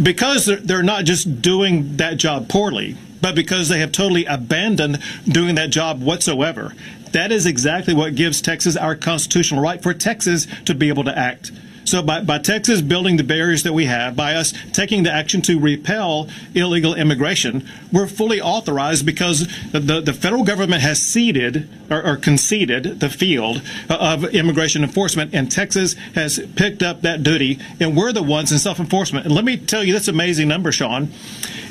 Because 0.00 0.46
they're, 0.46 0.56
they're 0.56 0.82
not 0.82 1.04
just 1.04 1.40
doing 1.40 1.96
that 1.96 2.16
job 2.16 2.48
poorly, 2.48 2.96
but 3.20 3.34
because 3.34 3.68
they 3.68 3.78
have 3.78 3.92
totally 3.92 4.24
abandoned 4.24 4.98
doing 5.26 5.54
that 5.56 5.70
job 5.70 6.02
whatsoever. 6.02 6.74
That 7.12 7.32
is 7.32 7.46
exactly 7.46 7.94
what 7.94 8.14
gives 8.14 8.40
Texas 8.40 8.76
our 8.76 8.94
constitutional 8.94 9.62
right 9.62 9.82
for 9.82 9.94
Texas 9.94 10.46
to 10.64 10.74
be 10.74 10.88
able 10.88 11.04
to 11.04 11.16
act. 11.16 11.50
So 11.84 12.02
by, 12.02 12.20
by 12.20 12.38
Texas 12.38 12.80
building 12.82 13.16
the 13.16 13.24
barriers 13.24 13.62
that 13.64 13.72
we 13.72 13.86
have, 13.86 14.14
by 14.14 14.34
us 14.34 14.52
taking 14.72 15.02
the 15.02 15.12
action 15.12 15.42
to 15.42 15.58
repel 15.58 16.28
illegal 16.54 16.94
immigration, 16.94 17.66
we're 17.92 18.06
fully 18.06 18.40
authorized 18.40 19.04
because 19.04 19.48
the, 19.72 20.00
the 20.00 20.12
federal 20.12 20.44
government 20.44 20.82
has 20.82 21.00
ceded 21.00 21.68
or, 21.90 22.04
or 22.06 22.16
conceded 22.16 23.00
the 23.00 23.08
field 23.08 23.62
of 23.88 24.24
immigration 24.24 24.84
enforcement, 24.84 25.34
and 25.34 25.50
Texas 25.50 25.94
has 26.14 26.38
picked 26.54 26.82
up 26.82 27.02
that 27.02 27.22
duty, 27.22 27.58
and 27.80 27.96
we're 27.96 28.12
the 28.12 28.22
ones 28.22 28.52
in 28.52 28.58
self-enforcement. 28.58 29.26
And 29.26 29.34
let 29.34 29.44
me 29.44 29.56
tell 29.56 29.82
you 29.82 29.92
this 29.92 30.08
amazing 30.08 30.48
number, 30.48 30.70
Sean. 30.72 31.04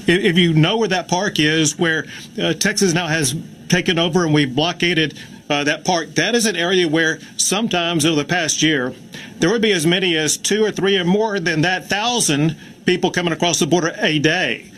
If, 0.08 0.24
if 0.24 0.38
you 0.38 0.54
know 0.54 0.78
where 0.78 0.90
that 0.90 1.08
park 1.08 1.40
is, 1.40 1.78
where 1.78 2.06
uh, 2.42 2.54
Texas 2.54 2.94
now 2.94 3.08
has 3.08 3.36
taken 3.70 4.00
over 4.00 4.26
and 4.26 4.34
we've 4.34 4.54
blockaded 4.54 5.18
uh, 5.50 5.64
that 5.64 5.84
park, 5.84 6.14
that 6.16 6.36
is 6.36 6.46
an 6.46 6.56
area 6.56 6.88
where 6.88 7.20
sometimes 7.38 8.06
over 8.06 8.16
the 8.16 8.26
past 8.26 8.62
year, 8.62 8.94
there 9.40 9.50
would 9.50 9.62
be 9.62 9.72
as 9.72 9.86
many 9.86 10.16
as 10.16 10.38
two 10.38 10.64
or 10.64 10.72
three 10.72 10.98
or 10.98 11.04
more 11.04 11.40
than 11.40 11.62
that 11.62 11.90
thousand 11.90 12.56
people 12.86 13.10
coming 13.10 13.34
across 13.34 13.60
the 13.60 13.68
border 13.68 13.94
a 13.98 14.20
day. 14.20 14.72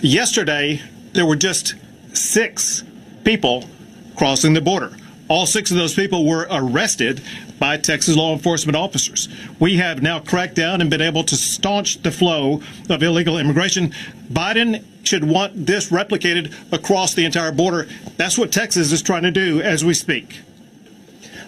Yesterday, 0.00 0.80
there 1.12 1.26
were 1.26 1.36
just 1.36 1.74
six 2.12 2.84
people 3.24 3.68
crossing 4.16 4.54
the 4.54 4.60
border. 4.60 4.96
All 5.28 5.46
six 5.46 5.70
of 5.70 5.76
those 5.76 5.94
people 5.94 6.26
were 6.26 6.46
arrested 6.50 7.22
by 7.58 7.76
Texas 7.76 8.16
law 8.16 8.32
enforcement 8.32 8.76
officers. 8.76 9.28
We 9.58 9.76
have 9.76 10.02
now 10.02 10.20
cracked 10.20 10.54
down 10.54 10.80
and 10.80 10.90
been 10.90 11.00
able 11.00 11.24
to 11.24 11.36
staunch 11.36 12.02
the 12.02 12.10
flow 12.10 12.60
of 12.90 13.02
illegal 13.02 13.38
immigration. 13.38 13.92
Biden 14.30 14.84
should 15.02 15.24
want 15.24 15.66
this 15.66 15.90
replicated 15.90 16.52
across 16.72 17.14
the 17.14 17.24
entire 17.24 17.52
border. 17.52 17.88
That's 18.16 18.38
what 18.38 18.52
Texas 18.52 18.92
is 18.92 19.02
trying 19.02 19.22
to 19.22 19.30
do 19.30 19.60
as 19.60 19.84
we 19.84 19.94
speak. 19.94 20.40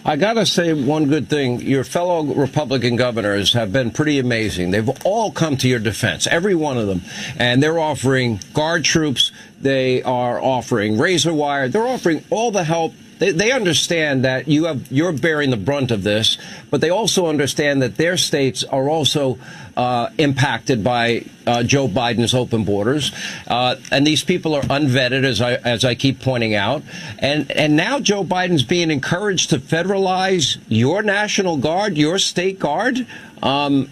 I 0.07 0.17
got 0.17 0.33
to 0.33 0.45
say 0.45 0.71
one 0.71 1.07
good 1.07 1.29
thing. 1.29 1.61
Your 1.61 1.83
fellow 1.83 2.23
Republican 2.23 2.95
governors 2.95 3.53
have 3.53 3.73
been 3.73 3.89
pretty 3.89 4.19
amazing. 4.19 4.69
They've 4.69 4.89
all 5.03 5.31
come 5.31 5.57
to 5.57 5.67
your 5.67 5.79
defense, 5.79 6.27
every 6.27 6.53
one 6.53 6.77
of 6.77 6.85
them. 6.85 7.01
And 7.37 7.63
they're 7.63 7.79
offering 7.79 8.39
guard 8.53 8.85
troops. 8.85 9.31
They 9.59 10.03
are 10.03 10.39
offering 10.39 10.99
razor 10.99 11.33
wire. 11.33 11.69
They're 11.69 11.87
offering 11.87 12.23
all 12.29 12.51
the 12.51 12.63
help 12.63 12.93
they, 13.19 13.31
they 13.31 13.51
understand 13.51 14.25
that 14.25 14.47
you 14.47 14.65
have 14.65 14.91
you're 14.91 15.13
bearing 15.13 15.49
the 15.49 15.57
brunt 15.57 15.91
of 15.91 16.03
this, 16.03 16.37
but 16.69 16.81
they 16.81 16.89
also 16.89 17.27
understand 17.27 17.81
that 17.81 17.97
their 17.97 18.17
states 18.17 18.63
are 18.63 18.89
also 18.89 19.37
uh, 19.77 20.09
impacted 20.17 20.83
by 20.83 21.25
uh, 21.47 21.63
Joe 21.63 21.87
Biden's 21.87 22.33
open 22.33 22.65
borders, 22.65 23.11
uh, 23.47 23.75
and 23.91 24.05
these 24.05 24.23
people 24.23 24.53
are 24.55 24.63
unvetted, 24.63 25.23
as 25.23 25.41
I 25.41 25.53
as 25.53 25.85
I 25.85 25.95
keep 25.95 26.19
pointing 26.19 26.55
out, 26.55 26.83
and 27.19 27.49
and 27.51 27.75
now 27.75 27.99
Joe 27.99 28.23
Biden's 28.23 28.63
being 28.63 28.91
encouraged 28.91 29.49
to 29.51 29.59
federalize 29.59 30.57
your 30.67 31.01
national 31.01 31.57
guard, 31.57 31.97
your 31.97 32.19
state 32.19 32.59
guard. 32.59 33.07
Um, 33.41 33.89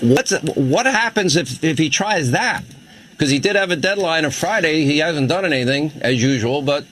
what's 0.00 0.32
what 0.54 0.86
happens 0.86 1.36
if 1.36 1.64
if 1.64 1.78
he 1.78 1.88
tries 1.88 2.32
that? 2.32 2.62
Because 3.12 3.30
he 3.30 3.38
did 3.38 3.56
have 3.56 3.70
a 3.70 3.76
deadline 3.76 4.26
of 4.26 4.34
Friday. 4.34 4.84
He 4.84 4.98
hasn't 4.98 5.30
done 5.30 5.46
anything 5.46 5.92
as 6.02 6.22
usual, 6.22 6.60
but 6.60 6.84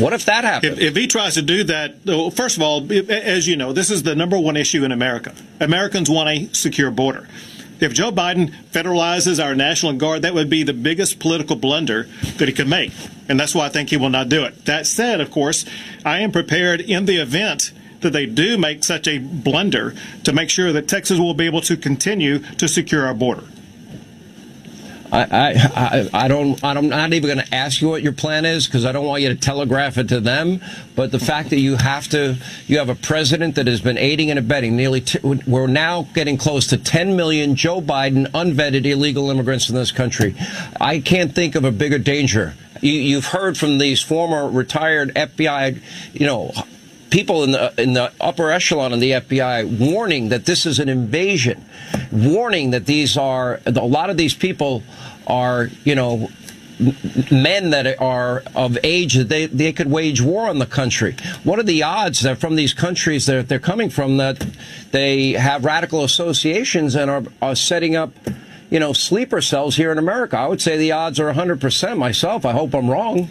what 0.00 0.12
if 0.12 0.24
that 0.26 0.44
happens? 0.44 0.78
If, 0.78 0.80
if, 0.80 0.96
he 0.96 1.06
tries 1.06 1.34
to 1.34 1.42
do 1.42 1.64
that, 1.64 1.96
well, 2.04 2.30
first 2.30 2.56
of 2.56 2.62
all, 2.62 2.90
as 2.92 3.46
you 3.46 3.56
know, 3.56 3.72
this 3.72 3.90
is 3.90 4.02
the 4.02 4.14
number 4.14 4.38
one 4.38 4.56
issue 4.56 4.84
in 4.84 4.92
America. 4.92 5.34
Americans 5.60 6.08
want 6.08 6.28
a 6.28 6.52
secure 6.54 6.90
border. 6.90 7.28
If 7.80 7.94
Joe 7.94 8.12
Biden 8.12 8.52
federalizes 8.72 9.42
our 9.42 9.54
National 9.54 9.94
Guard, 9.94 10.22
that 10.22 10.34
would 10.34 10.50
be 10.50 10.62
the 10.62 10.74
biggest 10.74 11.18
political 11.18 11.56
blunder 11.56 12.08
that 12.36 12.46
he 12.46 12.52
could 12.52 12.68
make. 12.68 12.92
And 13.28 13.40
that's 13.40 13.54
why 13.54 13.66
I 13.66 13.68
think 13.70 13.88
he 13.88 13.96
will 13.96 14.10
not 14.10 14.28
do 14.28 14.44
it. 14.44 14.66
That 14.66 14.86
said, 14.86 15.20
of 15.20 15.30
course, 15.30 15.64
I 16.04 16.20
am 16.20 16.30
prepared 16.30 16.80
in 16.80 17.06
the 17.06 17.16
event 17.16 17.72
that 18.00 18.12
they 18.12 18.26
do 18.26 18.58
make 18.58 18.84
such 18.84 19.06
a 19.08 19.18
blunder 19.18 19.94
to 20.24 20.32
make 20.32 20.50
sure 20.50 20.72
that 20.72 20.88
Texas 20.88 21.18
will 21.18 21.34
be 21.34 21.46
able 21.46 21.60
to 21.62 21.76
continue 21.76 22.40
to 22.56 22.68
secure 22.68 23.06
our 23.06 23.14
border. 23.14 23.44
I, 25.12 26.08
I, 26.12 26.24
I 26.24 26.28
don't, 26.28 26.62
I'm 26.62 26.88
not 26.88 27.12
even 27.12 27.34
going 27.34 27.46
to 27.46 27.54
ask 27.54 27.80
you 27.80 27.88
what 27.88 28.02
your 28.02 28.12
plan 28.12 28.44
is 28.44 28.66
because 28.66 28.84
I 28.84 28.92
don't 28.92 29.06
want 29.06 29.22
you 29.22 29.28
to 29.28 29.34
telegraph 29.34 29.98
it 29.98 30.08
to 30.08 30.20
them. 30.20 30.60
But 30.94 31.10
the 31.10 31.18
fact 31.18 31.50
that 31.50 31.58
you 31.58 31.76
have 31.76 32.08
to, 32.08 32.36
you 32.66 32.78
have 32.78 32.88
a 32.88 32.94
president 32.94 33.56
that 33.56 33.66
has 33.66 33.80
been 33.80 33.98
aiding 33.98 34.30
and 34.30 34.38
abetting 34.38 34.76
nearly, 34.76 35.00
t- 35.00 35.18
we're 35.22 35.66
now 35.66 36.02
getting 36.14 36.36
close 36.36 36.68
to 36.68 36.76
10 36.76 37.16
million 37.16 37.56
Joe 37.56 37.80
Biden 37.80 38.26
unvetted 38.28 38.86
illegal 38.86 39.30
immigrants 39.30 39.68
in 39.68 39.74
this 39.74 39.92
country. 39.92 40.34
I 40.80 41.00
can't 41.00 41.34
think 41.34 41.54
of 41.54 41.64
a 41.64 41.72
bigger 41.72 41.98
danger. 41.98 42.54
You, 42.80 42.92
you've 42.92 43.26
heard 43.26 43.58
from 43.58 43.78
these 43.78 44.00
former 44.00 44.48
retired 44.48 45.14
FBI, 45.14 45.80
you 46.12 46.26
know, 46.26 46.52
people 47.10 47.44
in 47.44 47.52
the 47.52 47.72
in 47.76 47.92
the 47.92 48.12
upper 48.20 48.50
echelon 48.50 48.92
of 48.92 49.00
the 49.00 49.12
FBI 49.12 49.78
warning 49.78 50.30
that 50.30 50.46
this 50.46 50.64
is 50.64 50.78
an 50.78 50.88
invasion, 50.88 51.64
warning 52.10 52.70
that 52.70 52.86
these 52.86 53.16
are 53.16 53.60
a 53.66 53.72
lot 53.72 54.10
of 54.10 54.16
these 54.16 54.34
people 54.34 54.82
are 55.26 55.68
you 55.84 55.94
know 55.94 56.30
men 57.30 57.70
that 57.70 58.00
are 58.00 58.42
of 58.54 58.78
age 58.82 59.14
that 59.14 59.28
they, 59.28 59.46
they 59.46 59.72
could 59.72 59.90
wage 59.90 60.20
war 60.20 60.48
on 60.48 60.58
the 60.58 60.66
country. 60.66 61.14
What 61.44 61.58
are 61.58 61.62
the 61.64 61.82
odds 61.82 62.20
that 62.20 62.38
from 62.38 62.56
these 62.56 62.72
countries 62.72 63.26
that 63.26 63.48
they're 63.48 63.58
coming 63.58 63.90
from 63.90 64.16
that 64.16 64.46
they 64.90 65.32
have 65.32 65.64
radical 65.64 66.04
associations 66.04 66.94
and 66.94 67.10
are, 67.10 67.22
are 67.42 67.54
setting 67.54 67.96
up, 67.96 68.12
you 68.70 68.80
know, 68.80 68.92
sleeper 68.92 69.42
cells 69.42 69.76
here 69.76 69.92
in 69.92 69.98
America? 69.98 70.38
I 70.38 70.46
would 70.46 70.62
say 70.62 70.78
the 70.78 70.92
odds 70.92 71.20
are 71.20 71.32
100% 71.32 71.98
myself. 71.98 72.46
I 72.46 72.52
hope 72.52 72.74
I'm 72.74 72.90
wrong. 72.90 73.28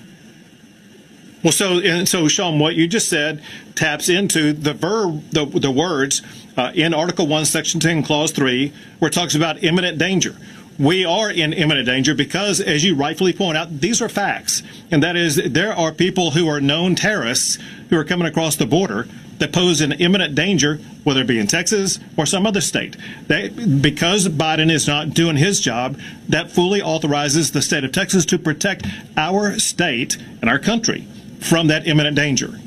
Well, 1.44 1.54
so 1.54 1.80
and 1.80 2.08
so, 2.08 2.28
Sean, 2.28 2.60
what 2.60 2.76
you 2.76 2.88
just 2.88 3.10
said 3.10 3.42
taps 3.76 4.10
into 4.10 4.52
the 4.52 4.74
verb, 4.74 5.24
the, 5.32 5.46
the 5.46 5.72
words 5.72 6.22
uh, 6.58 6.72
in 6.76 6.94
Article 6.94 7.28
One, 7.28 7.46
Section 7.46 7.80
Ten, 7.80 8.04
Clause 8.04 8.32
Three, 8.32 8.74
where 9.00 9.08
it 9.08 9.14
talks 9.14 9.36
about 9.36 9.64
imminent 9.64 9.98
danger. 9.98 10.36
we 10.80 11.04
are 11.04 11.30
in 11.30 11.52
imminent 11.52 11.86
danger 11.86 12.16
because, 12.16 12.62
as 12.62 12.84
you 12.84 12.96
rightfully 12.96 13.34
point 13.34 13.58
out, 13.58 13.82
these 13.82 14.02
are 14.02 14.10
facts. 14.10 14.64
And 14.90 15.04
that 15.04 15.18
is, 15.18 15.36
there 15.36 15.74
are 15.74 15.92
people 15.92 16.32
who 16.32 16.48
are 16.48 16.62
known 16.62 16.96
terrorists 16.96 17.58
who 17.90 17.98
are 17.98 18.06
coming 18.06 18.28
across 18.28 18.56
the 18.56 18.66
border 18.66 19.08
that 19.40 19.54
pose 19.54 19.82
an 19.82 19.92
imminent 19.94 20.36
danger, 20.36 20.80
whether 21.04 21.22
it 21.22 21.28
be 21.28 21.40
in 21.40 21.48
Texas 21.48 22.00
or 22.18 22.26
some 22.26 22.46
other 22.46 22.62
state. 22.62 22.96
They, 23.28 23.50
because 23.50 24.28
Biden 24.28 24.72
is 24.72 24.88
not 24.88 25.12
doing 25.12 25.36
his 25.36 25.60
job, 25.60 26.00
that 26.30 26.52
fully 26.52 26.82
authorizes 26.82 27.52
the 27.52 27.62
state 27.62 27.84
of 27.84 27.92
Texas 27.92 28.26
to 28.28 28.40
protect 28.40 28.86
our 29.16 29.60
state 29.60 30.18
and 30.42 30.50
our 30.50 30.60
country 30.60 31.08
from 31.40 31.68
that 31.68 31.88
imminent 31.88 32.16
danger. 32.16 32.60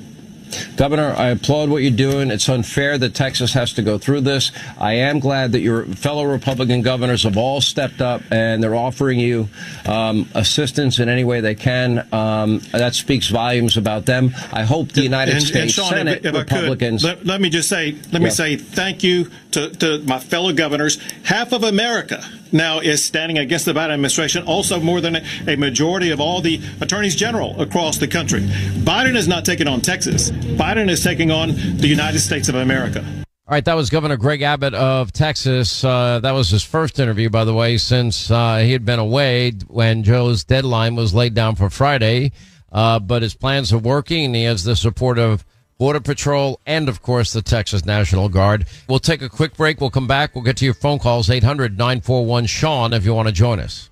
Governor, 0.77 1.15
I 1.17 1.29
applaud 1.29 1.71
what 1.71 1.83
you're 1.83 1.91
doing. 1.91 2.31
It's 2.31 2.49
unfair 2.49 2.99
that 2.99 3.15
Texas 3.15 3.53
has 3.55 3.73
to 3.75 3.83
go 3.83 3.99
through 3.99 4.23
this. 4.23 4.53
I 4.79 4.95
am 4.95 5.19
glad 5.19 5.53
that 5.53 5.61
your 5.61 5.85
fellow 5.87 6.25
Republican 6.25 6.83
governors 6.83 7.23
have 7.23 7.37
all 7.37 7.61
stepped 7.61 8.01
up 8.01 8.23
and 8.31 8.63
they're 8.63 8.75
offering 8.75 9.19
you 9.19 9.49
um, 9.87 10.29
assistance 10.35 10.99
in 10.99 11.09
any 11.09 11.25
way 11.25 11.41
they 11.41 11.55
can. 11.55 12.07
Um, 12.13 12.59
that 12.73 12.95
speaks 12.95 13.29
volumes 13.29 13.77
about 13.77 14.07
them. 14.07 14.35
I 14.53 14.65
hope 14.65 14.93
the 14.93 15.03
United 15.03 15.37
and, 15.37 15.43
States 15.43 15.63
and 15.63 15.71
Sean, 15.71 15.89
Senate 15.91 16.25
if, 16.25 16.35
if 16.35 16.35
Republicans. 16.35 17.05
Let, 17.05 17.25
let, 17.25 17.41
me 17.41 17.49
just 17.49 17.69
say, 17.69 17.97
let 18.13 18.23
me 18.23 18.31
say 18.31 18.57
thank 18.57 19.03
you 19.03 19.31
to, 19.53 19.71
to 19.71 19.99
my 20.01 20.19
fellow 20.19 20.53
governors. 20.53 20.99
Half 21.25 21.53
of 21.53 21.65
America 21.65 22.23
now 22.53 22.81
is 22.81 23.05
standing 23.05 23.39
against 23.39 23.65
the 23.65 23.73
Biden 23.73 23.91
administration. 23.91 24.45
Also, 24.45 24.81
more 24.81 25.01
than 25.01 25.17
a, 25.47 25.57
majority 25.57 26.11
of 26.11 26.21
all 26.21 26.41
the 26.41 26.61
attorneys 26.81 27.15
general 27.15 27.61
across 27.61 27.99
the 27.99 28.09
country. 28.09 28.41
Biden 28.41 29.17
is 29.17 29.29
not 29.29 29.45
taking 29.45 29.69
on 29.69 29.81
Texas. 29.81 30.31
Biden 30.31 30.91
is 30.91 31.03
taking 31.03 31.31
on 31.31 31.49
the 31.77 31.87
United 31.87 32.19
States 32.19 32.49
of 32.49 32.55
America. 32.55 33.05
All 33.47 33.55
right, 33.55 33.65
that 33.65 33.75
was 33.75 33.91
Governor 33.91 34.17
Greg 34.17 34.43
Abbott 34.43 34.73
of 34.73 35.13
Texas. 35.13 35.85
Uh, 35.85 36.21
that 36.21 36.33
was 36.33 36.49
his 36.49 36.63
first 36.63 36.99
interview, 36.99 37.29
by 37.29 37.45
the 37.45 37.55
way, 37.55 37.77
since 37.77 38.31
uh, 38.31 38.59
he 38.59 38.73
had 38.73 38.85
been 38.85 38.99
away 38.99 39.53
when 39.67 40.05
Joe's 40.05 40.45
deadline 40.45 40.95
was 40.95 41.13
laid 41.13 41.35
down 41.35 41.57
for 41.57 41.69
Friday. 41.69 42.33
Uh, 42.71 42.99
but 42.99 43.23
his 43.23 43.35
plans 43.35 43.73
are 43.73 43.79
working, 43.79 44.27
and 44.27 44.35
he 44.35 44.45
has 44.45 44.65
the 44.65 44.75
support 44.75 45.19
of 45.19 45.45
Border 45.83 45.99
Patrol 45.99 46.61
and, 46.65 46.89
of 46.89 47.03
course, 47.03 47.33
the 47.33 47.43
Texas 47.43 47.85
National 47.85 48.29
Guard. 48.29 48.67
We'll 48.89 49.01
take 49.01 49.21
a 49.21 49.29
quick 49.29 49.57
break. 49.57 49.81
We'll 49.81 49.91
come 49.91 50.07
back. 50.07 50.33
We'll 50.33 50.45
get 50.45 50.57
to 50.59 50.65
your 50.65 50.75
phone 50.75 51.01
calls, 51.01 51.29
800 51.29 51.77
941 51.77 52.47
Sean, 52.47 52.93
if 52.93 53.05
you 53.05 53.13
want 53.13 53.27
to 53.27 53.35
join 53.35 53.59
us. 53.59 53.91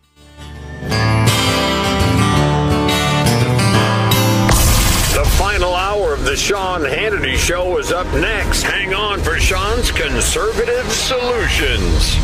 The 5.16 5.28
final 5.36 5.74
hour 5.74 6.14
of 6.14 6.22
the 6.24 6.36
Sean 6.36 6.82
Hannity 6.82 7.34
Show 7.34 7.76
is 7.78 7.90
up 7.90 8.06
next. 8.20 8.62
Hang 8.62 8.94
on 8.94 9.18
for 9.18 9.40
Sean's 9.40 9.90
conservative 9.90 10.86
solutions. 10.92 12.14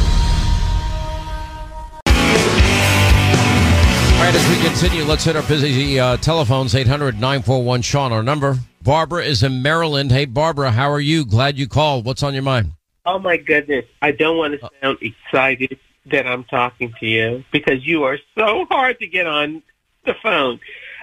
All 4.15 4.23
right, 4.23 4.33
as 4.33 4.49
we 4.49 4.65
continue, 4.65 5.03
let's 5.03 5.25
hit 5.25 5.35
our 5.35 5.43
busy 5.43 5.99
uh, 5.99 6.19
telephones, 6.19 6.77
800 6.77 7.15
941 7.17 7.83
Sean, 7.83 8.13
our 8.13 8.23
number. 8.23 8.61
Barbara 8.87 9.25
is 9.25 9.43
in 9.43 9.63
Maryland. 9.63 10.13
Hey, 10.13 10.27
Barbara, 10.27 10.71
how 10.71 10.93
are 10.93 11.01
you? 11.01 11.25
Glad 11.25 11.59
you 11.59 11.67
called. 11.67 12.05
What's 12.05 12.23
on 12.23 12.35
your 12.35 12.45
mind? 12.45 12.71
Oh 13.05 13.19
my 13.19 13.37
goodness. 13.37 13.85
I 14.01 14.13
don't 14.13 14.39
want 14.39 14.61
to 14.61 14.71
sound 14.81 14.99
excited 15.03 15.81
that 16.13 16.25
I'm 16.25 16.45
talking 16.45 16.95
to 17.01 17.07
you 17.07 17.45
because 17.51 17.85
you 17.85 18.05
are 18.05 18.17
so 18.39 18.65
hard 18.67 19.01
to 19.01 19.09
get 19.09 19.27
on 19.27 19.65
the 20.05 20.15
phone. 20.23 20.61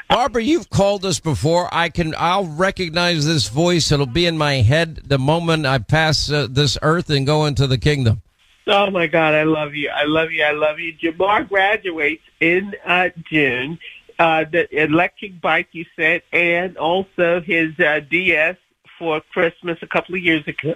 Barbara, 0.09 0.43
you've 0.43 0.69
called 0.69 1.03
us 1.03 1.19
before. 1.19 1.67
I 1.73 1.89
can, 1.89 2.15
I'll 2.17 2.45
recognize 2.45 3.25
this 3.25 3.49
voice. 3.49 3.91
It'll 3.91 4.05
be 4.05 4.27
in 4.27 4.37
my 4.37 4.61
head 4.61 5.01
the 5.03 5.19
moment 5.19 5.65
I 5.65 5.79
pass 5.79 6.31
uh, 6.31 6.47
this 6.49 6.77
earth 6.81 7.09
and 7.09 7.25
go 7.25 7.43
into 7.43 7.67
the 7.67 7.77
kingdom. 7.77 8.21
Oh 8.65 8.91
my 8.91 9.07
God, 9.07 9.33
I 9.33 9.43
love 9.43 9.75
you. 9.75 9.89
I 9.89 10.05
love 10.05 10.31
you. 10.31 10.41
I 10.45 10.53
love 10.53 10.79
you. 10.79 10.93
Jamar 10.93 11.49
graduates 11.49 12.23
in 12.39 12.75
uh, 12.85 13.09
June. 13.29 13.77
Uh, 14.19 14.45
the 14.51 14.67
electric 14.83 15.41
bike 15.41 15.69
you 15.71 15.85
said, 15.95 16.21
and 16.31 16.77
also 16.77 17.41
his 17.41 17.77
uh, 17.79 17.99
DS 18.09 18.57
for 18.99 19.21
Christmas 19.31 19.77
a 19.81 19.87
couple 19.87 20.15
of 20.15 20.21
years 20.21 20.47
ago. 20.47 20.75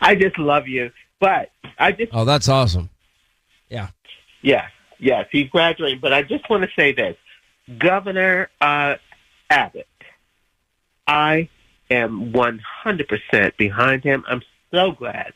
I 0.00 0.14
just 0.14 0.38
love 0.38 0.68
you. 0.68 0.90
But 1.20 1.50
I 1.78 1.92
just 1.92 2.10
Oh, 2.12 2.24
that's 2.24 2.48
awesome. 2.48 2.90
Yeah. 3.68 3.88
Yes, 4.42 4.70
yes, 4.98 5.26
he's 5.32 5.48
graduating. 5.48 6.00
But 6.00 6.12
I 6.12 6.22
just 6.22 6.48
want 6.50 6.64
to 6.64 6.68
say 6.76 6.92
this, 6.92 7.16
Governor 7.78 8.50
uh, 8.60 8.96
Abbott, 9.48 9.88
I 11.06 11.48
am 11.90 12.32
100% 12.32 13.56
behind 13.56 14.04
him. 14.04 14.24
I'm 14.28 14.42
so 14.70 14.92
glad 14.92 15.32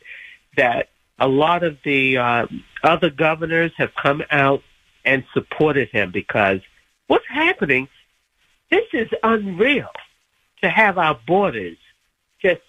that 0.56 0.90
a 1.18 1.28
lot 1.28 1.62
of 1.62 1.78
the 1.84 2.18
uh, 2.18 2.46
other 2.82 3.10
governors 3.10 3.72
have 3.76 3.90
come 4.00 4.22
out 4.30 4.62
and 5.04 5.24
supported 5.32 5.88
him 5.88 6.10
because 6.12 6.60
what's 7.08 7.26
happening, 7.28 7.88
this 8.70 8.84
is 8.92 9.08
unreal 9.22 9.90
to 10.62 10.70
have 10.70 10.96
our 10.98 11.18
borders 11.26 11.76
just, 12.40 12.60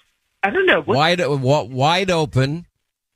I 0.42 0.50
don't 0.50 0.66
know. 0.66 0.82
Wide, 0.82 1.22
wide 1.26 2.10
open, 2.10 2.66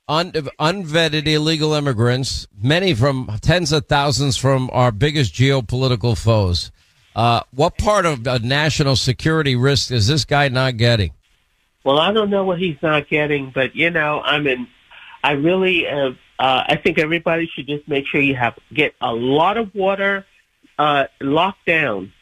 un, 0.08 0.32
unvetted 0.32 1.26
illegal 1.26 1.74
immigrants, 1.74 2.46
many 2.56 2.94
from 2.94 3.30
tens 3.40 3.72
of 3.72 3.86
thousands 3.86 4.36
from 4.36 4.70
our 4.72 4.92
biggest 4.92 5.34
geopolitical 5.34 6.16
foes. 6.16 6.70
Uh, 7.16 7.40
what 7.52 7.78
part 7.78 8.06
of 8.06 8.26
a 8.26 8.38
national 8.40 8.96
security 8.96 9.54
risk 9.54 9.90
is 9.90 10.08
this 10.08 10.24
guy 10.24 10.48
not 10.48 10.76
getting? 10.76 11.12
Well, 11.84 11.98
I 11.98 12.12
don't 12.12 12.30
know 12.30 12.44
what 12.44 12.58
he's 12.58 12.78
not 12.82 13.08
getting, 13.08 13.50
but 13.54 13.76
you 13.76 13.90
know, 13.90 14.20
I 14.20 14.40
mean, 14.40 14.68
I 15.22 15.32
really, 15.32 15.86
uh, 15.86 16.10
uh, 16.38 16.64
I 16.68 16.76
think 16.76 16.98
everybody 16.98 17.48
should 17.54 17.66
just 17.66 17.86
make 17.86 18.06
sure 18.06 18.20
you 18.20 18.34
have 18.34 18.58
get 18.72 18.94
a 19.00 19.12
lot 19.12 19.58
of 19.58 19.74
water 19.74 20.26
uh, 20.78 21.04
down. 21.66 22.12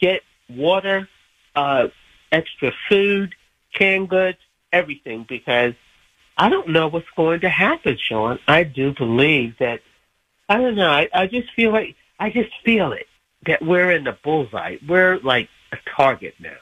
Get 0.00 0.22
water, 0.48 1.08
uh, 1.54 1.88
extra 2.30 2.72
food, 2.88 3.34
canned 3.74 4.08
goods, 4.08 4.38
everything, 4.72 5.24
because 5.28 5.74
I 6.36 6.48
don't 6.48 6.68
know 6.68 6.88
what's 6.88 7.06
going 7.16 7.40
to 7.40 7.48
happen, 7.48 7.96
Sean. 7.98 8.38
I 8.46 8.64
do 8.64 8.92
believe 8.92 9.56
that. 9.58 9.80
I 10.48 10.58
don't 10.58 10.74
know. 10.74 10.90
I, 10.90 11.08
I 11.14 11.26
just 11.26 11.50
feel 11.54 11.72
like 11.72 11.96
I 12.18 12.30
just 12.30 12.50
feel 12.64 12.92
it 12.92 13.06
that 13.46 13.62
we're 13.62 13.90
in 13.92 14.04
the 14.04 14.16
bullseye. 14.22 14.76
We're 14.86 15.18
like 15.20 15.48
a 15.72 15.78
target 15.96 16.34
now. 16.38 16.56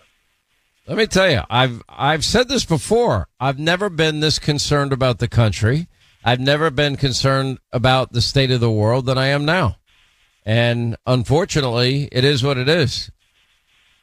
Let 0.87 0.99
me 0.99 1.07
tell 1.07 1.31
you, 1.31 1.43
I've 1.49 1.83
I've 1.89 2.25
said 2.25 2.49
this 2.49 2.65
before. 2.65 3.29
I've 3.41 3.59
never 3.59 3.89
been 3.89 4.21
this 4.21 4.39
concerned 4.39 4.93
about 4.93 5.19
the 5.19 5.29
country. 5.29 5.89
I've 6.25 6.41
never 6.41 6.71
been 6.71 6.97
concerned 6.97 7.59
about 7.73 8.13
the 8.13 8.21
state 8.21 8.51
of 8.51 8.61
the 8.61 8.71
world 8.71 9.07
than 9.07 9.19
I 9.19 9.29
am 9.29 9.45
now. 9.45 9.77
And 10.45 10.97
unfortunately, 11.07 12.09
it 12.11 12.25
is 12.25 12.43
what 12.43 12.59
it 12.59 12.69
is. 12.69 13.11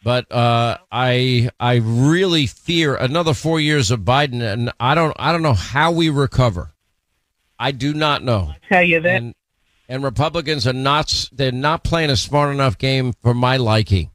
But 0.04 0.32
uh, 0.32 0.78
I 0.92 1.50
I 1.60 1.76
really 1.76 2.48
fear 2.48 2.96
another 2.96 3.34
four 3.34 3.60
years 3.60 3.92
of 3.92 4.02
Biden, 4.02 4.42
and 4.42 4.72
I 4.80 4.96
don't 4.96 5.14
I 5.20 5.34
don't 5.34 5.42
know 5.42 5.54
how 5.54 5.92
we 5.92 6.10
recover. 6.10 6.74
I 7.60 7.72
do 7.72 7.94
not 7.94 8.24
know. 8.24 8.52
I'll 8.52 8.56
Tell 8.70 8.84
you 8.84 9.02
that. 9.02 9.22
And 9.22 9.36
and 9.90 10.04
Republicans 10.04 10.66
are 10.68 10.74
not 10.74 11.30
they're 11.34 11.52
not 11.52 11.84
playing 11.84 12.12
a 12.12 12.16
smart 12.16 12.54
enough 12.54 12.78
game 12.78 13.14
for 13.22 13.34
my 13.34 13.58
liking. 13.58 14.12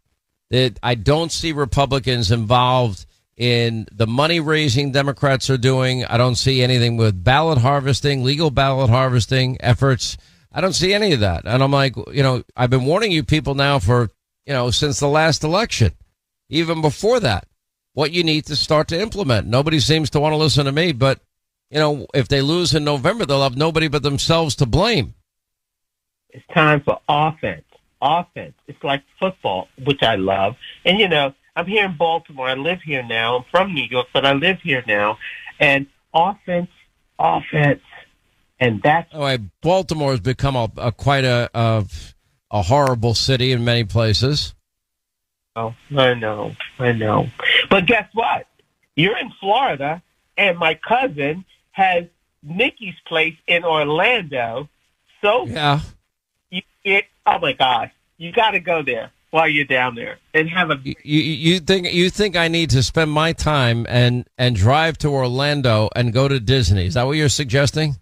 That 0.51 0.79
I 0.83 0.95
don't 0.95 1.33
see 1.33 1.53
Republicans 1.53 2.31
involved 2.31 3.05
in 3.37 3.87
the 3.93 4.07
money 4.07 4.41
raising 4.41 4.93
Democrats 4.93 5.51
are 5.51 5.59
doing. 5.59 6.05
I 6.05 6.17
don't 6.17 6.37
see 6.37 6.63
anything 6.63 6.97
with 6.97 7.25
ballot 7.25 7.59
harvesting, 7.59 8.23
legal 8.23 8.51
ballot 8.51 8.89
harvesting 8.89 9.59
efforts. 9.61 10.17
I 10.55 10.61
don't 10.61 10.73
see 10.73 10.95
any 10.95 11.13
of 11.13 11.21
that. 11.21 11.43
And 11.45 11.63
I'm 11.63 11.73
like, 11.73 11.97
you 12.13 12.23
know, 12.23 12.45
I've 12.57 12.71
been 12.71 12.85
warning 12.85 13.11
you 13.11 13.25
people 13.25 13.57
now 13.57 13.81
for, 13.81 14.11
you 14.47 14.53
know, 14.53 14.71
since 14.71 15.01
the 15.01 15.09
last 15.09 15.43
election, 15.43 15.93
even 16.49 16.81
before 16.81 17.19
that, 17.21 17.49
what 17.93 18.13
you 18.13 18.23
need 18.23 18.47
to 18.47 18.57
start 18.57 18.89
to 18.89 19.01
implement. 19.01 19.49
Nobody 19.49 19.81
seems 19.81 20.11
to 20.11 20.21
want 20.21 20.33
to 20.33 20.37
listen 20.37 20.67
to 20.67 20.73
me, 20.73 20.93
but, 20.93 21.21
you 21.71 21.81
know, 21.81 22.07
if 22.15 22.29
they 22.29 22.41
lose 22.41 22.73
in 22.73 22.85
November, 22.85 23.27
they'll 23.27 23.43
have 23.43 23.57
nobody 23.57 23.89
but 23.89 24.05
themselves 24.05 24.55
to 24.57 24.67
blame. 24.67 25.15
It's 26.31 26.47
time 26.55 26.83
for 26.83 27.01
offense. 27.09 27.65
Offense. 28.01 28.55
It's 28.69 28.83
like 28.85 29.03
football, 29.19 29.69
which 29.85 30.03
I 30.03 30.17
love. 30.17 30.57
And 30.85 30.99
you 30.99 31.09
know, 31.09 31.35
I'm 31.57 31.67
here 31.67 31.85
in 31.87 31.97
Baltimore. 31.97 32.49
I 32.49 32.55
live 32.55 32.81
here 32.83 33.03
now. 33.03 33.37
I'm 33.37 33.45
from 33.51 33.73
New 33.73 33.85
York, 33.85 34.09
but 34.13 34.27
I 34.27 34.33
live 34.33 34.61
here 34.61 34.85
now. 34.87 35.19
And 35.59 35.87
offense, 36.13 36.71
offense, 37.19 37.81
and 38.65 38.83
that's 38.83 39.09
Oh, 39.13 39.37
Baltimore 39.63 40.13
has 40.13 40.21
become 40.21 40.57
a, 40.57 40.71
a 40.77 40.93
quite 40.93 41.25
a, 41.25 41.51
a 41.55 41.85
a 42.51 42.63
horrible 42.63 43.15
city 43.15 43.53
in 43.53 43.65
many 43.65 43.85
places. 43.85 44.55
oh, 45.57 45.75
I 45.97 46.15
know, 46.15 46.53
I 46.79 46.93
know. 46.93 47.29
But 47.69 47.87
guess 47.87 48.09
what? 48.15 48.47
You're 48.97 49.19
in 49.19 49.31
Florida, 49.41 50.03
and 50.37 50.59
my 50.59 50.75
cousin 50.75 51.45
has 51.73 52.05
Nikki's 52.43 52.95
place 53.07 53.37
in 53.47 53.65
Orlando. 53.65 54.69
So 55.21 55.47
Yeah, 55.47 55.81
you, 56.51 56.63
it, 56.85 57.05
oh 57.27 57.39
my 57.39 57.53
gosh, 57.53 57.91
you 58.19 58.33
got 58.33 58.53
to 58.53 58.61
go 58.61 58.83
there 58.83 59.11
while 59.31 59.49
you're 59.49 59.65
down 59.65 59.97
there 59.97 60.19
and 60.33 60.49
have 60.49 60.71
a 60.71 60.79
you, 60.85 60.95
you 61.03 61.21
you 61.21 61.61
think 61.61 61.93
you 61.93 62.09
think 62.09 62.37
I 62.37 62.47
need 62.47 62.71
to 62.71 62.83
spend 62.85 63.11
my 63.11 63.33
time 63.33 63.85
and 63.89 64.29
and 64.39 64.55
drive 64.55 64.97
to 64.99 65.09
Orlando 65.09 65.91
and 65.97 66.13
go 66.13 66.29
to 66.29 66.39
Disney? 66.39 66.87
Is 66.87 66.95
that 66.95 67.05
what 67.05 67.17
you're 67.17 67.29
suggesting? 67.29 67.97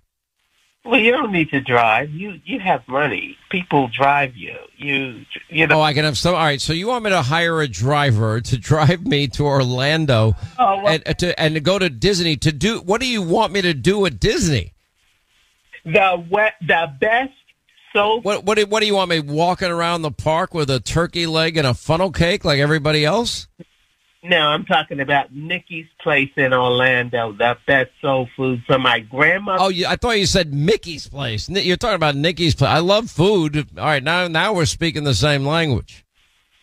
Well, 0.85 0.99
you 0.99 1.13
don't 1.13 1.31
need 1.31 1.51
to 1.51 1.61
drive. 1.61 2.11
You 2.11 2.41
you 2.45 2.59
have 2.59 2.87
money. 2.89 3.37
People 3.51 3.87
drive 3.89 4.37
you. 4.37 4.57
You 4.77 5.25
you 5.49 5.67
know. 5.69 5.79
Oh, 5.79 5.81
I 5.83 5.95
can 5.95 6.05
have 6.05 6.19
some. 6.19 6.35
All 6.35 6.41
right, 6.41 6.61
so 6.61 6.73
you 6.73 6.89
want 6.89 7.05
me 7.05 7.11
to 7.11 7.23
hire 7.23 7.61
a 7.61 7.69
driver 7.69 8.41
to 8.41 8.59
drive 8.71 9.07
me 9.07 9.29
to 9.29 9.45
Orlando 9.47 10.35
Oh, 10.59 10.77
well- 10.83 10.89
and 10.89 11.03
uh, 11.07 11.13
to 11.15 11.41
and 11.41 11.55
to 11.55 11.61
go 11.61 11.79
to 11.79 11.89
Disney 11.89 12.37
to 12.39 12.51
do? 12.51 12.81
What 12.81 13.01
do 13.01 13.07
you 13.07 13.23
want 13.23 13.53
me 13.53 13.63
to 13.63 13.75
do 13.75 14.05
at 14.07 14.19
Disney? 14.19 14.73
the 15.85 16.25
wet, 16.31 16.55
the 16.61 16.93
best 17.01 17.33
soap. 17.93 18.25
What 18.25 18.45
what 18.45 18.57
do, 18.57 18.67
what 18.67 18.81
do 18.81 18.87
you 18.87 18.95
want 18.95 19.11
me 19.11 19.21
walking 19.21 19.69
around 19.71 20.03
the 20.03 20.11
park 20.13 20.53
with 20.55 20.69
a 20.71 20.81
turkey 20.81 21.27
leg 21.27 21.57
and 21.57 21.67
a 21.67 21.75
funnel 21.75 22.11
cake 22.11 22.45
like 22.45 22.59
everybody 22.61 23.05
else? 23.05 23.47
No, 24.25 24.39
I'm 24.39 24.65
talking 24.65 25.01
about 25.01 25.35
Nikki's 25.35 25.89
place 26.01 26.31
in 26.37 26.53
Orlando. 26.53 27.33
The 27.33 27.57
best 27.67 27.91
soul 28.01 28.29
food 28.37 28.63
from 28.67 28.83
my 28.83 29.01
grandma. 29.01 29.57
Oh, 29.59 29.69
you, 29.69 29.87
I 29.87 29.97
thought 29.97 30.19
you 30.19 30.27
said 30.27 30.55
Mickey's 30.55 31.09
place. 31.09 31.49
You're 31.49 31.77
talking 31.77 31.97
about 31.97 32.15
Nikki's 32.15 32.55
place. 32.55 32.71
I 32.71 32.79
love 32.79 33.11
food. 33.11 33.57
All 33.77 33.85
right, 33.85 34.03
now 34.03 34.29
now 34.29 34.53
we're 34.53 34.67
speaking 34.67 35.03
the 35.03 35.15
same 35.15 35.45
language. 35.45 36.05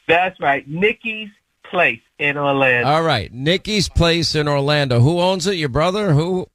That's 0.07 0.39
right, 0.39 0.65
Nikki's 0.69 1.29
place 1.63 1.99
in 2.17 2.37
Orlando. 2.37 2.87
All 2.89 3.03
right, 3.03 3.31
Nikki's 3.33 3.89
place 3.89 4.35
in 4.35 4.47
Orlando. 4.47 5.01
Who 5.01 5.19
owns 5.19 5.45
it? 5.45 5.55
Your 5.55 5.69
brother? 5.69 6.13
Who? 6.13 6.47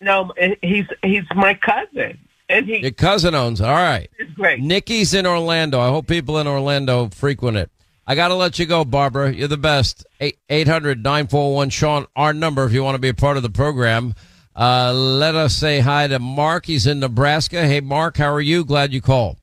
no, 0.00 0.32
he's 0.62 0.86
he's 1.02 1.24
my 1.34 1.54
cousin, 1.54 2.18
and 2.48 2.66
he 2.66 2.78
Your 2.78 2.90
cousin 2.92 3.34
owns. 3.34 3.60
it. 3.60 3.64
All 3.66 3.74
right. 3.74 4.08
great. 4.36 4.60
Nikki's 4.60 5.12
in 5.12 5.26
Orlando. 5.26 5.80
I 5.80 5.88
hope 5.88 6.06
people 6.06 6.38
in 6.38 6.46
Orlando 6.46 7.08
frequent 7.08 7.56
it. 7.56 7.70
I 8.06 8.14
got 8.14 8.28
to 8.28 8.34
let 8.34 8.58
you 8.58 8.66
go, 8.66 8.84
Barbara. 8.84 9.32
You're 9.32 9.48
the 9.48 9.56
best. 9.56 10.06
800 10.20 11.02
941 11.02 11.70
Sean, 11.70 12.06
our 12.14 12.32
number 12.32 12.64
if 12.64 12.72
you 12.72 12.84
want 12.84 12.96
to 12.96 13.00
be 13.00 13.08
a 13.08 13.14
part 13.14 13.36
of 13.36 13.42
the 13.42 13.50
program. 13.50 14.14
Uh, 14.54 14.92
let 14.92 15.34
us 15.34 15.54
say 15.54 15.80
hi 15.80 16.06
to 16.06 16.18
Mark. 16.18 16.66
He's 16.66 16.86
in 16.86 17.00
Nebraska. 17.00 17.66
Hey, 17.66 17.80
Mark, 17.80 18.18
how 18.18 18.32
are 18.32 18.40
you? 18.40 18.64
Glad 18.64 18.92
you 18.92 19.00
called. 19.00 19.38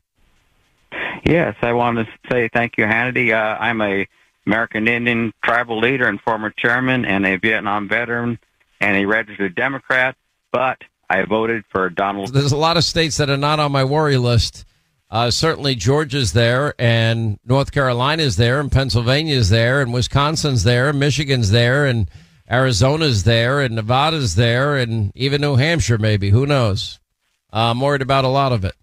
Yes, 1.25 1.55
I 1.61 1.73
want 1.73 1.97
to 1.97 2.07
say 2.31 2.49
thank 2.53 2.77
you, 2.77 2.85
Hannity. 2.85 3.33
Uh, 3.33 3.57
I'm 3.59 3.81
a 3.81 4.07
American 4.45 4.87
Indian 4.87 5.33
tribal 5.43 5.79
leader 5.79 6.07
and 6.07 6.19
former 6.21 6.51
chairman 6.51 7.05
and 7.05 7.25
a 7.25 7.37
Vietnam 7.37 7.87
veteran 7.87 8.39
and 8.79 8.97
a 8.97 9.05
registered 9.05 9.55
Democrat, 9.55 10.15
but 10.51 10.81
I 11.09 11.23
voted 11.25 11.63
for 11.69 11.89
Donald. 11.89 12.33
There's 12.33 12.51
a 12.51 12.57
lot 12.57 12.77
of 12.77 12.83
states 12.83 13.17
that 13.17 13.29
are 13.29 13.37
not 13.37 13.59
on 13.59 13.71
my 13.71 13.83
worry 13.83 14.17
list. 14.17 14.65
Uh, 15.11 15.29
certainly 15.29 15.75
Georgia's 15.75 16.31
there, 16.31 16.73
and 16.79 17.37
North 17.45 17.73
Carolina's 17.73 18.37
there, 18.37 18.61
and 18.61 18.71
Pennsylvania's 18.71 19.49
there, 19.49 19.81
and 19.81 19.93
Wisconsin's 19.93 20.63
there, 20.63 20.87
and 20.87 20.99
Michigan's 21.01 21.51
there, 21.51 21.85
and 21.85 22.09
Arizona's 22.49 23.25
there, 23.25 23.59
and 23.59 23.75
Nevada's 23.75 24.35
there, 24.35 24.77
and 24.77 25.11
even 25.13 25.41
New 25.41 25.57
Hampshire, 25.57 25.97
maybe. 25.97 26.29
Who 26.29 26.45
knows? 26.45 26.99
Uh, 27.51 27.71
I'm 27.71 27.81
worried 27.81 28.01
about 28.01 28.23
a 28.23 28.29
lot 28.29 28.53
of 28.53 28.63
it. 28.63 28.75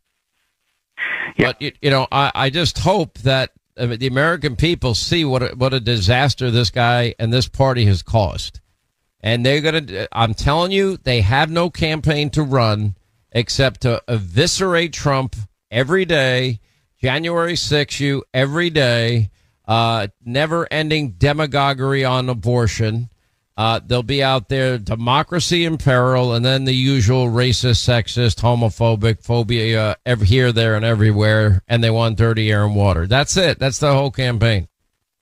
Yeah. 1.39 1.47
But, 1.47 1.63
you, 1.63 1.73
you 1.81 1.91
know, 1.91 2.07
I, 2.13 2.31
I 2.35 2.51
just 2.51 2.79
hope 2.79 3.17
that 3.21 3.53
uh, 3.79 3.87
the 3.87 4.07
American 4.07 4.55
people 4.55 4.95
see 4.95 5.25
what 5.25 5.43
a, 5.43 5.49
what 5.57 5.73
a 5.73 5.81
disaster 5.81 6.51
this 6.51 6.69
guy 6.69 7.15
and 7.19 7.33
this 7.33 7.49
party 7.49 7.87
has 7.87 8.03
caused. 8.03 8.61
And 9.21 9.47
they're 9.47 9.63
going 9.63 9.87
to, 9.87 10.09
I'm 10.13 10.35
telling 10.35 10.73
you, 10.73 10.99
they 10.99 11.23
have 11.23 11.51
no 11.51 11.71
campaign 11.71 12.29
to 12.31 12.43
run 12.43 12.97
except 13.33 13.81
to 13.83 14.03
eviscerate 14.09 14.93
Trump 14.93 15.35
every 15.71 16.05
day, 16.05 16.61
January 17.01 17.57
6 17.57 18.01
you 18.01 18.25
every 18.33 18.71
day, 18.71 19.31
uh, 19.67 20.09
never 20.25 20.67
ending 20.71 21.13
demagoguery 21.13 22.05
on 22.05 22.29
abortion. 22.29 23.11
Uh, 23.57 23.81
they'll 23.85 24.05
be 24.05 24.23
out 24.23 24.49
there, 24.49 24.79
democracy 24.79 25.65
in 25.65 25.77
peril, 25.79 26.33
and 26.33 26.45
then 26.45 26.65
the 26.65 26.75
usual 26.75 27.27
racist, 27.27 27.85
sexist, 27.85 28.41
homophobic 28.41 29.23
phobia 29.23 29.97
every, 30.07 30.27
here, 30.27 30.53
there, 30.53 30.77
and 30.77 30.85
everywhere. 30.85 31.61
And 31.67 31.83
they 31.83 31.91
want 31.91 32.17
dirty 32.17 32.53
air 32.53 32.65
and 32.65 32.77
water. 32.77 33.09
That's 33.09 33.37
it. 33.37 33.59
That's 33.59 33.81
the 33.81 33.93
whole 33.93 34.13
campaign. 34.13 34.69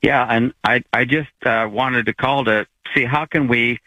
Yeah, 0.02 0.26
and 0.28 0.52
I 0.62 0.84
I 0.92 1.06
just 1.06 1.30
uh, 1.44 1.68
wanted 1.72 2.06
to 2.06 2.14
call 2.14 2.44
to 2.44 2.66
see 2.94 3.04
how 3.04 3.24
can 3.24 3.48
we 3.48 3.78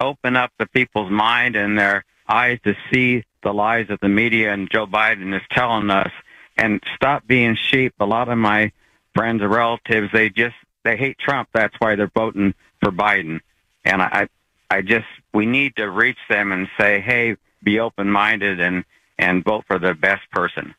open 0.00 0.36
up 0.36 0.50
the 0.58 0.66
people's 0.66 1.10
mind 1.10 1.54
and 1.54 1.78
their 1.78 2.04
eyes 2.26 2.58
to 2.64 2.74
see 2.90 3.24
the 3.42 3.52
lies 3.52 3.88
that 3.88 4.00
the 4.00 4.08
media 4.08 4.52
and 4.52 4.70
Joe 4.70 4.86
Biden 4.86 5.34
is 5.34 5.42
telling 5.50 5.90
us 5.90 6.10
and 6.56 6.82
stop 6.94 7.26
being 7.26 7.56
sheep. 7.56 7.94
A 8.00 8.06
lot 8.06 8.28
of 8.28 8.38
my 8.38 8.72
friends 9.14 9.42
or 9.42 9.48
relatives 9.48 10.10
they 10.12 10.30
just 10.30 10.54
they 10.84 10.96
hate 10.96 11.18
Trump. 11.18 11.48
That's 11.52 11.74
why 11.78 11.96
they're 11.96 12.10
voting 12.14 12.54
for 12.80 12.90
Biden. 12.90 13.40
And 13.84 14.02
I 14.02 14.28
I 14.70 14.82
just 14.82 15.06
we 15.34 15.46
need 15.46 15.76
to 15.76 15.90
reach 15.90 16.18
them 16.28 16.52
and 16.52 16.68
say, 16.78 17.00
hey, 17.00 17.36
be 17.62 17.80
open 17.80 18.10
minded 18.10 18.60
and 18.60 18.84
and 19.18 19.44
vote 19.44 19.64
for 19.66 19.78
the 19.78 19.94
best 19.94 20.22
person. 20.30 20.74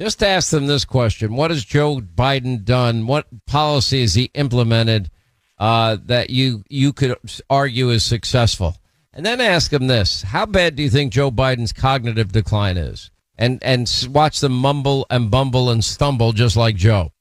Just 0.00 0.22
ask 0.22 0.50
them 0.50 0.66
this 0.66 0.84
question: 0.84 1.36
What 1.36 1.50
has 1.50 1.64
Joe 1.64 2.00
Biden 2.00 2.64
done? 2.64 3.06
What 3.06 3.26
policy 3.46 4.00
has 4.00 4.14
he 4.14 4.30
implemented 4.34 5.08
uh, 5.56 5.98
that 6.06 6.30
you 6.30 6.64
you 6.68 6.92
could 6.92 7.16
argue 7.48 7.90
is 7.90 8.04
successful? 8.04 8.76
And 9.16 9.24
then 9.24 9.40
ask 9.40 9.70
them 9.70 9.86
this: 9.86 10.22
How 10.22 10.44
bad 10.44 10.74
do 10.74 10.82
you 10.82 10.90
think 10.90 11.12
Joe 11.12 11.30
Biden's 11.30 11.72
cognitive 11.72 12.32
decline 12.32 12.76
is? 12.76 13.12
And 13.38 13.62
and 13.62 13.88
watch 14.10 14.40
them 14.40 14.52
mumble 14.52 15.06
and 15.08 15.30
bumble 15.30 15.70
and 15.70 15.84
stumble 15.84 16.32
just 16.32 16.56
like 16.56 16.74
Joe. 16.74 17.12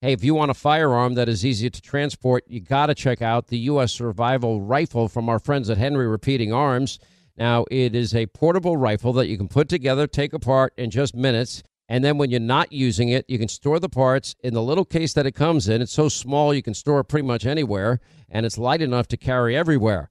Hey, 0.00 0.12
if 0.12 0.22
you 0.22 0.34
want 0.34 0.50
a 0.50 0.54
firearm 0.54 1.14
that 1.14 1.28
is 1.28 1.44
easy 1.44 1.68
to 1.68 1.82
transport, 1.82 2.44
you 2.46 2.60
got 2.60 2.86
to 2.86 2.94
check 2.94 3.22
out 3.22 3.48
the 3.48 3.58
U.S. 3.58 3.92
Survival 3.92 4.60
Rifle 4.60 5.08
from 5.08 5.28
our 5.28 5.38
friends 5.38 5.68
at 5.68 5.78
Henry 5.78 6.06
Repeating 6.06 6.52
Arms. 6.52 6.98
Now, 7.36 7.64
it 7.70 7.94
is 7.94 8.14
a 8.14 8.26
portable 8.26 8.76
rifle 8.76 9.12
that 9.14 9.28
you 9.28 9.36
can 9.36 9.48
put 9.48 9.68
together, 9.68 10.06
take 10.06 10.32
apart 10.32 10.74
in 10.76 10.90
just 10.90 11.14
minutes. 11.14 11.62
And 11.88 12.04
then 12.04 12.18
when 12.18 12.30
you're 12.30 12.38
not 12.38 12.70
using 12.70 13.08
it, 13.08 13.24
you 13.28 13.38
can 13.38 13.48
store 13.48 13.80
the 13.80 13.88
parts 13.88 14.36
in 14.44 14.54
the 14.54 14.62
little 14.62 14.84
case 14.84 15.14
that 15.14 15.26
it 15.26 15.32
comes 15.32 15.68
in. 15.68 15.82
It's 15.82 15.92
so 15.92 16.08
small 16.08 16.54
you 16.54 16.62
can 16.62 16.74
store 16.74 17.00
it 17.00 17.04
pretty 17.04 17.26
much 17.26 17.44
anywhere, 17.44 18.00
and 18.28 18.46
it's 18.46 18.58
light 18.58 18.82
enough 18.82 19.08
to 19.08 19.16
carry 19.16 19.56
everywhere. 19.56 20.10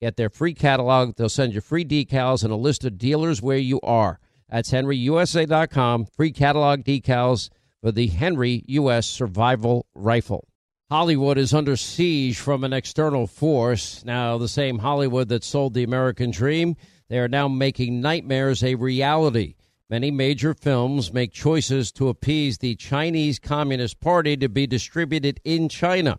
Get 0.00 0.16
their 0.16 0.30
free 0.30 0.54
catalog. 0.54 1.16
They'll 1.16 1.28
send 1.28 1.54
you 1.54 1.60
free 1.60 1.84
decals 1.84 2.42
and 2.42 2.52
a 2.52 2.56
list 2.56 2.84
of 2.84 2.96
dealers 2.96 3.42
where 3.42 3.58
you 3.58 3.80
are. 3.82 4.18
That's 4.48 4.70
henryusa.com. 4.70 6.06
Free 6.06 6.32
catalog 6.32 6.84
decals 6.84 7.50
for 7.82 7.92
the 7.92 8.06
Henry 8.06 8.64
U.S. 8.66 9.06
Survival 9.06 9.86
Rifle. 9.94 10.48
Hollywood 10.90 11.38
is 11.38 11.54
under 11.54 11.76
siege 11.76 12.38
from 12.38 12.64
an 12.64 12.72
external 12.72 13.26
force. 13.26 14.04
Now, 14.04 14.38
the 14.38 14.48
same 14.48 14.78
Hollywood 14.78 15.28
that 15.28 15.44
sold 15.44 15.74
the 15.74 15.84
American 15.84 16.30
dream, 16.30 16.76
they 17.08 17.18
are 17.18 17.28
now 17.28 17.46
making 17.46 18.00
nightmares 18.00 18.64
a 18.64 18.74
reality. 18.74 19.54
Many 19.88 20.10
major 20.10 20.54
films 20.54 21.12
make 21.12 21.32
choices 21.32 21.92
to 21.92 22.08
appease 22.08 22.58
the 22.58 22.74
Chinese 22.74 23.38
Communist 23.38 24.00
Party 24.00 24.36
to 24.36 24.48
be 24.48 24.66
distributed 24.66 25.40
in 25.44 25.68
China. 25.68 26.18